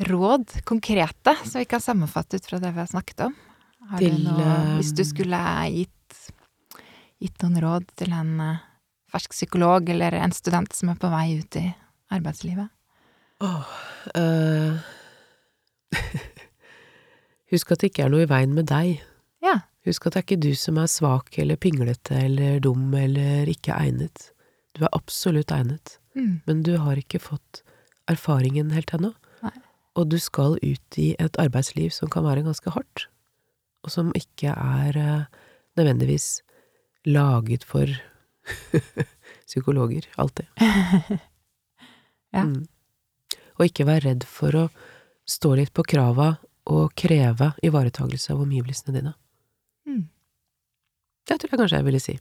råd, 0.00 0.64
konkrete, 0.64 1.36
som 1.46 1.60
vi 1.60 1.64
kan 1.70 1.80
sammenfatte 1.80 2.36
ut 2.36 2.46
fra 2.46 2.58
det 2.58 2.72
vi 2.72 2.80
har 2.80 2.86
snakket 2.90 3.20
om? 3.28 3.34
Har 3.90 3.98
Til, 4.00 4.16
du 4.16 4.30
noe, 4.30 4.78
hvis 4.78 4.92
du 4.96 5.02
eh, 5.02 5.08
skulle 5.10 5.40
gitt, 5.70 6.18
gitt 7.20 7.42
noen 7.44 7.60
råd 7.62 7.86
til 8.00 8.12
en 8.16 8.32
eh, 8.40 8.56
fersk 9.14 9.34
psykolog 9.36 9.88
eller 9.94 10.16
en 10.18 10.34
student 10.34 10.74
som 10.74 10.90
er 10.90 10.98
på 11.00 11.10
vei 11.12 11.38
ut 11.38 11.58
i 11.60 11.68
arbeidslivet? 12.14 12.68
Åh, 13.44 13.72
uh... 14.18 14.78
Husk 17.54 17.74
at 17.74 17.82
det 17.84 17.92
ikke 17.92 18.06
er 18.06 18.12
noe 18.12 18.24
i 18.24 18.30
veien 18.30 18.54
med 18.56 18.66
deg. 18.70 19.02
Ja. 19.44 19.60
Husk 19.86 20.08
at 20.08 20.16
det 20.16 20.22
er 20.22 20.26
ikke 20.26 20.42
du 20.42 20.54
som 20.58 20.78
er 20.80 20.90
svak 20.90 21.36
eller 21.38 21.60
pinglete 21.60 22.16
eller 22.26 22.58
dum 22.64 22.88
eller 22.98 23.50
ikke 23.50 23.76
egnet. 23.76 24.30
Du 24.74 24.84
er 24.84 24.94
absolutt 24.96 25.54
egnet, 25.54 25.98
Mm. 26.14 26.42
men 26.46 26.62
du 26.62 26.76
har 26.78 26.94
ikke 26.94 27.18
fått 27.18 27.64
erfaringen 28.06 28.70
helt 28.70 28.92
ennå. 28.94 29.08
Nei. 29.42 29.50
Og 29.98 30.08
du 30.12 30.18
skal 30.22 30.54
ut 30.62 30.98
i 30.98 31.08
et 31.18 31.38
arbeidsliv 31.42 31.90
som 31.90 32.08
kan 32.10 32.22
være 32.22 32.44
ganske 32.46 32.70
hardt, 32.70 33.08
og 33.82 33.90
som 33.90 34.12
ikke 34.14 34.54
er 34.54 34.94
eh, 34.96 35.24
nødvendigvis 35.74 36.42
laget 37.10 37.66
for 37.66 37.90
psykologer, 39.48 40.08
alltid. 40.16 40.46
Ja. 42.34 42.42
Mm. 42.50 42.64
Og 43.60 43.62
ikke 43.68 43.84
vær 43.86 44.02
redd 44.02 44.24
for 44.26 44.50
å 44.58 44.62
stå 45.30 45.52
litt 45.54 45.70
på 45.70 45.84
krava 45.86 46.32
og 46.66 46.90
kreve 46.98 47.52
ivaretagelse 47.62 48.32
av 48.34 48.40
omgivelsene 48.42 48.94
dine. 48.96 49.12
Mm. 49.86 50.00
Det 51.30 51.36
tror 51.38 51.52
jeg 51.54 51.60
kanskje 51.60 51.78
jeg 51.78 51.86
ville 51.86 52.00
si. 52.02 52.16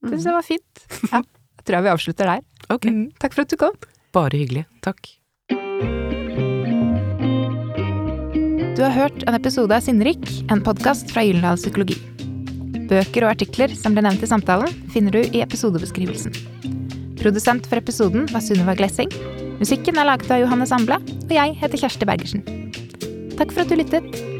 Det 0.00 0.14
Syns 0.14 0.24
jeg 0.30 0.38
var 0.38 0.46
fint. 0.48 0.86
Ja. 1.12 1.20
Jeg 1.20 1.66
tror 1.68 1.76
jeg 1.76 1.84
vi 1.84 1.92
avslutter 1.92 2.30
der. 2.32 2.40
Ok, 2.72 2.88
Mm. 2.88 3.04
Takk 3.20 3.36
for 3.36 3.44
at 3.44 3.52
du 3.52 3.56
kom. 3.60 3.76
bare 4.16 4.40
hyggelig. 4.40 4.64
Takk. 4.80 5.12
Du 8.72 8.80
har 8.82 8.96
hørt 8.96 9.22
en 9.28 9.36
episode 9.36 9.76
av 9.76 9.84
Sinnrik, 9.84 10.24
en 10.50 10.64
podkast 10.64 11.12
fra 11.12 11.20
Gyldendal 11.28 11.60
Psykologi. 11.60 12.00
Bøker 12.92 13.24
og 13.24 13.32
artikler 13.32 13.72
som 13.76 13.96
ble 13.96 14.04
nevnt 14.04 14.24
i 14.24 14.28
samtalen, 14.28 14.72
finner 14.92 15.14
du 15.16 15.22
i 15.24 15.40
episodebeskrivelsen. 15.44 16.34
Produsent 17.22 17.68
for 17.70 17.80
episoden 17.80 18.26
var 18.34 18.44
Sunniva 18.44 18.74
Glessing. 18.76 19.12
Musikken 19.62 20.00
er 20.00 20.10
laget 20.10 20.32
av 20.34 20.42
Johannes 20.42 20.74
Amble, 20.74 20.98
og 21.00 21.32
jeg 21.32 21.56
heter 21.62 21.84
Kjersti 21.84 22.08
Bergersen. 22.08 22.44
Takk 23.38 23.54
for 23.54 23.64
at 23.64 23.72
du 23.72 23.78
lyttet. 23.78 24.31